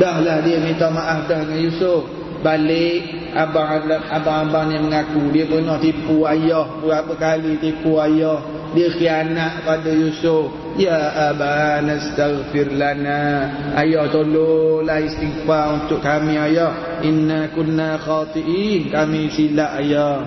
Dahlah 0.00 0.40
dia 0.40 0.56
minta 0.56 0.88
maaf 0.88 1.28
dah 1.28 1.44
dengan 1.44 1.60
Yusuf. 1.60 2.08
Balik 2.40 3.32
abang-abang 3.36 4.72
yang 4.72 4.88
mengaku. 4.88 5.28
Dia 5.36 5.44
pernah 5.44 5.76
tipu 5.76 6.24
ayah. 6.24 6.64
Berapa 6.80 7.12
kali 7.20 7.60
tipu 7.60 8.00
ayah. 8.00 8.40
Dia 8.72 8.88
khianat 8.92 9.68
pada 9.68 9.92
Yusuf. 9.92 10.48
Ya 10.80 11.32
abang 11.32 11.92
astaghfir 11.92 12.72
lana. 12.72 13.52
Ayah 13.76 14.08
tolonglah 14.08 15.04
istighfar 15.04 15.84
untuk 15.84 16.00
kami 16.00 16.40
ayah. 16.40 17.00
Inna 17.04 17.52
kunna 17.52 18.00
khatiin. 18.00 18.88
Kami 18.88 19.28
silap 19.28 19.76
ayah. 19.80 20.24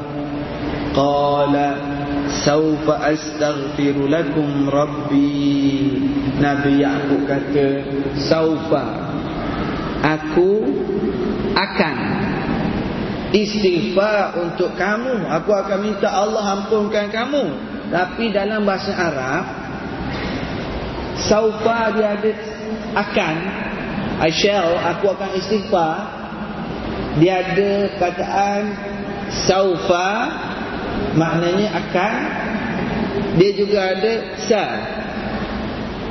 Qala 0.93 1.98
Saufa 2.29 3.09
astaghfiru 3.09 4.05
lakum 4.05 4.69
rabbi. 4.69 5.89
Nabi 6.39 6.79
Ya'qub 6.79 7.27
kata 7.27 7.67
Saufa 8.15 8.85
Aku 9.99 10.63
akan 11.57 11.97
Istighfar 13.29 14.41
untuk 14.41 14.73
kamu. 14.73 15.29
Aku 15.29 15.51
akan 15.53 15.79
minta 15.85 16.09
Allah 16.09 16.57
ampunkan 16.57 17.13
kamu. 17.13 17.45
Tapi 17.93 18.33
dalam 18.33 18.65
bahasa 18.65 18.93
Arab 18.93 19.45
Saufa 21.29 21.93
dia 21.93 22.17
ada 22.17 22.31
Akan 22.97 23.35
I 24.19 24.31
shall 24.33 24.75
Aku 24.95 25.15
akan 25.15 25.31
istighfar. 25.37 25.95
Dia 27.21 27.41
ada 27.41 27.71
kataan 27.97 28.63
Saufa 29.45 30.09
maknanya 31.15 31.67
akan 31.73 32.13
dia 33.39 33.51
juga 33.55 33.79
ada 33.95 34.13
sa 34.35 34.61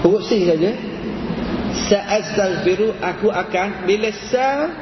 huruf 0.00 0.24
sin 0.24 0.48
saja. 0.48 0.72
Sa'astaghfiru 1.88 2.96
aku 3.00 3.28
akan 3.28 3.84
bila 3.84 4.08
sa 4.32 4.72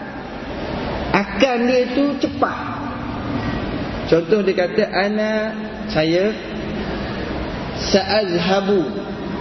akan 1.10 1.58
dia 1.66 1.90
tu 1.94 2.04
cepat. 2.22 2.58
Contoh 4.06 4.46
dia 4.46 4.54
kata 4.54 4.84
ana 4.86 5.30
saya 5.90 6.30
sa'azhabu. 7.90 8.86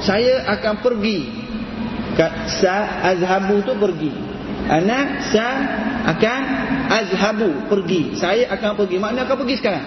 Saya 0.01 0.49
akan 0.57 0.81
pergi. 0.81 1.29
Sa'azhabu 2.59 3.61
tu 3.61 3.73
pergi. 3.77 4.11
Ana 4.65 5.21
sa 5.29 5.47
akan 6.09 6.41
azhabu. 6.89 7.69
Pergi. 7.69 8.17
Saya 8.17 8.49
akan 8.49 8.81
pergi. 8.81 8.97
Makna 8.97 9.29
akan 9.29 9.37
pergi 9.45 9.55
sekarang 9.61 9.85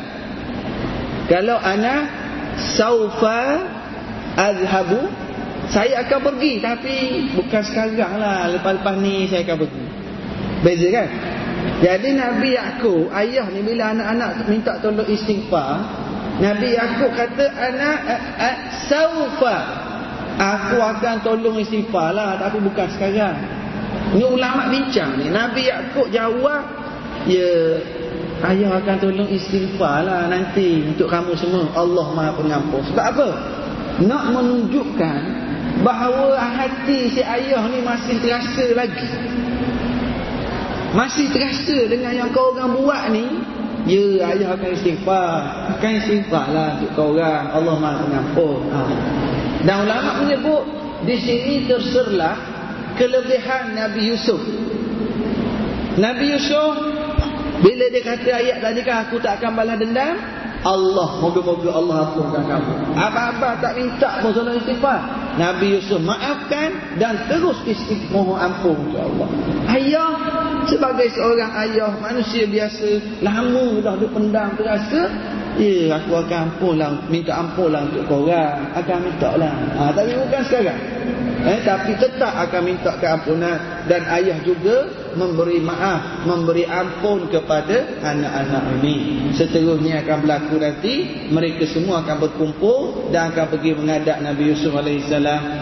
kalau 1.28 1.60
ana 1.60 2.08
saufa 2.56 3.62
azhabu 4.34 5.06
saya 5.68 6.00
akan 6.08 6.32
pergi 6.32 6.52
tapi 6.64 6.96
bukan 7.36 7.62
sekarang 7.62 8.16
lah 8.16 8.48
lepas-lepas 8.56 8.94
ni 9.04 9.28
saya 9.28 9.44
akan 9.44 9.56
pergi. 9.60 9.84
Beza 10.64 10.88
kan? 10.90 11.08
Jadi 11.78 12.08
Nabi 12.16 12.56
Yaakob 12.56 13.12
ayah 13.12 13.46
ni 13.52 13.60
bila 13.62 13.92
anak-anak 13.92 14.48
minta 14.48 14.80
tolong 14.80 15.06
istighfar, 15.06 15.84
Nabi 16.40 16.74
Yaakob 16.74 17.12
kata 17.12 17.46
anak 17.52 17.98
saufa 18.88 19.56
aku 20.40 20.80
akan 20.80 21.16
tolong 21.20 21.60
istighfar 21.60 22.16
lah 22.16 22.40
tapi 22.40 22.58
bukan 22.64 22.88
sekarang. 22.96 23.36
Ni 24.16 24.24
ulama 24.24 24.72
bincang 24.72 25.20
ni. 25.20 25.28
Nabi 25.28 25.68
Yaakob 25.68 26.08
jawab 26.08 26.64
ya 27.28 27.76
Ayah 28.38 28.78
akan 28.78 28.96
tolong 29.02 29.30
istighfar 29.34 30.06
lah 30.06 30.30
nanti 30.30 30.86
untuk 30.86 31.10
kamu 31.10 31.34
semua. 31.34 31.66
Allah 31.74 32.06
maha 32.14 32.32
pengampun. 32.38 32.86
Sebab 32.86 33.04
apa? 33.14 33.28
Nak 33.98 34.24
menunjukkan 34.30 35.20
bahawa 35.82 36.38
hati 36.38 37.10
si 37.10 37.18
ayah 37.18 37.66
ni 37.66 37.82
masih 37.82 38.14
terasa 38.22 38.66
lagi. 38.78 39.10
Masih 40.94 41.34
terasa 41.34 41.90
dengan 41.90 42.14
yang 42.14 42.30
kau 42.30 42.54
orang 42.54 42.78
buat 42.78 43.10
ni. 43.10 43.26
Ya 43.90 44.30
ayah 44.30 44.54
akan 44.54 44.70
istighfar. 44.70 45.38
Akan 45.74 45.90
istighfar 45.98 46.46
lah 46.54 46.78
untuk 46.78 46.90
kau 46.94 47.18
orang. 47.18 47.50
Allah 47.50 47.74
maha 47.74 47.96
pengampun. 48.06 48.60
Ha. 48.70 48.80
Dan 49.66 49.76
ulama 49.82 50.22
menyebut 50.22 50.62
di 51.02 51.16
sini 51.18 51.66
terserlah 51.66 52.38
kelebihan 52.94 53.74
Nabi 53.74 54.14
Yusuf. 54.14 54.38
Nabi 55.98 56.38
Yusuf 56.38 56.97
bila 57.58 57.84
dia 57.90 58.02
kata 58.02 58.30
ayat 58.30 58.56
tadi 58.62 58.80
kan 58.86 58.96
aku 59.06 59.18
tak 59.18 59.42
akan 59.42 59.50
balas 59.58 59.76
dendam? 59.78 60.14
Allah. 60.66 61.08
Moga-moga 61.22 61.70
Allah 61.70 61.96
ampunkan 62.10 62.42
kamu. 62.42 62.72
Apa-apa 62.98 63.48
tak 63.62 63.72
minta 63.78 64.18
pun 64.18 64.30
solat 64.34 64.58
istighfar. 64.58 65.00
Nabi 65.38 65.78
Yusuf 65.78 66.02
maafkan 66.02 66.98
dan 66.98 67.30
terus 67.30 67.62
istighfar. 67.62 68.10
Mohon 68.10 68.38
ampun 68.42 68.78
ke 68.90 68.98
Allah. 68.98 69.28
Ayah 69.70 70.10
sebagai 70.66 71.08
seorang 71.14 71.52
ayah 71.66 71.92
manusia 72.02 72.44
biasa 72.50 73.22
lama 73.22 73.78
dah 73.78 73.94
dia 73.96 74.08
pendam 74.10 74.48
terasa 74.58 75.02
ya 75.58 75.98
aku 75.98 76.14
akan 76.14 76.38
ampun 76.54 76.74
lah 76.78 76.90
minta 77.06 77.32
ampun 77.38 77.70
lah 77.70 77.86
untuk 77.86 78.04
korang. 78.10 78.74
Akan 78.74 78.98
minta 79.06 79.30
lah. 79.38 79.54
Ha, 79.78 79.82
tapi 79.94 80.10
bukan 80.18 80.42
sekarang. 80.42 80.80
Eh, 81.38 81.62
tapi 81.62 81.94
tetap 81.94 82.34
akan 82.34 82.62
minta 82.66 82.98
keampunan. 82.98 83.86
Dan 83.86 84.02
ayah 84.10 84.42
juga 84.42 84.90
memberi 85.18 85.58
maaf 85.58 86.22
memberi 86.22 86.64
ampun 86.64 87.26
kepada 87.26 87.98
anak-anak 88.00 88.78
ini. 88.80 88.96
Seterusnya 89.34 90.06
akan 90.06 90.16
berlaku 90.22 90.56
nanti 90.62 90.94
mereka 91.28 91.66
semua 91.66 92.06
akan 92.06 92.16
berkumpul 92.22 93.10
dan 93.10 93.34
akan 93.34 93.50
pergi 93.50 93.74
menghadap 93.74 94.22
Nabi 94.22 94.54
Yusuf 94.54 94.72
AS 94.78 95.10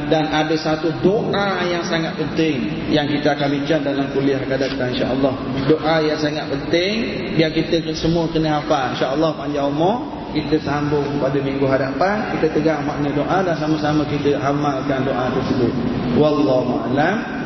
dan 0.06 0.24
ada 0.30 0.54
satu 0.54 0.92
doa 1.00 1.64
yang 1.64 1.82
sangat 1.88 2.14
penting 2.20 2.88
yang 2.92 3.08
kita 3.08 3.32
akan 3.32 3.48
bincang 3.56 3.80
dalam 3.82 4.06
kuliah 4.12 4.38
akan 4.38 4.58
datang 4.60 4.92
insyaAllah. 4.92 5.34
Doa 5.66 5.96
yang 6.04 6.18
sangat 6.20 6.46
penting 6.52 6.94
yang 7.40 7.50
kita 7.50 7.80
semua 7.96 8.28
kena 8.28 8.60
hafal 8.60 8.92
insyaAllah 8.92 9.32
panjang 9.34 9.66
umur. 9.66 10.14
Kita 10.26 10.60
sambung 10.60 11.16
pada 11.16 11.40
minggu 11.40 11.64
hadapan 11.64 12.36
kita 12.36 12.52
tegang 12.52 12.84
makna 12.84 13.08
doa 13.08 13.40
dan 13.40 13.56
sama-sama 13.56 14.04
kita 14.04 14.36
amalkan 14.36 15.00
doa 15.08 15.32
tersebut. 15.32 15.72
Wallahu 16.20 16.92
a'lam 16.92 17.45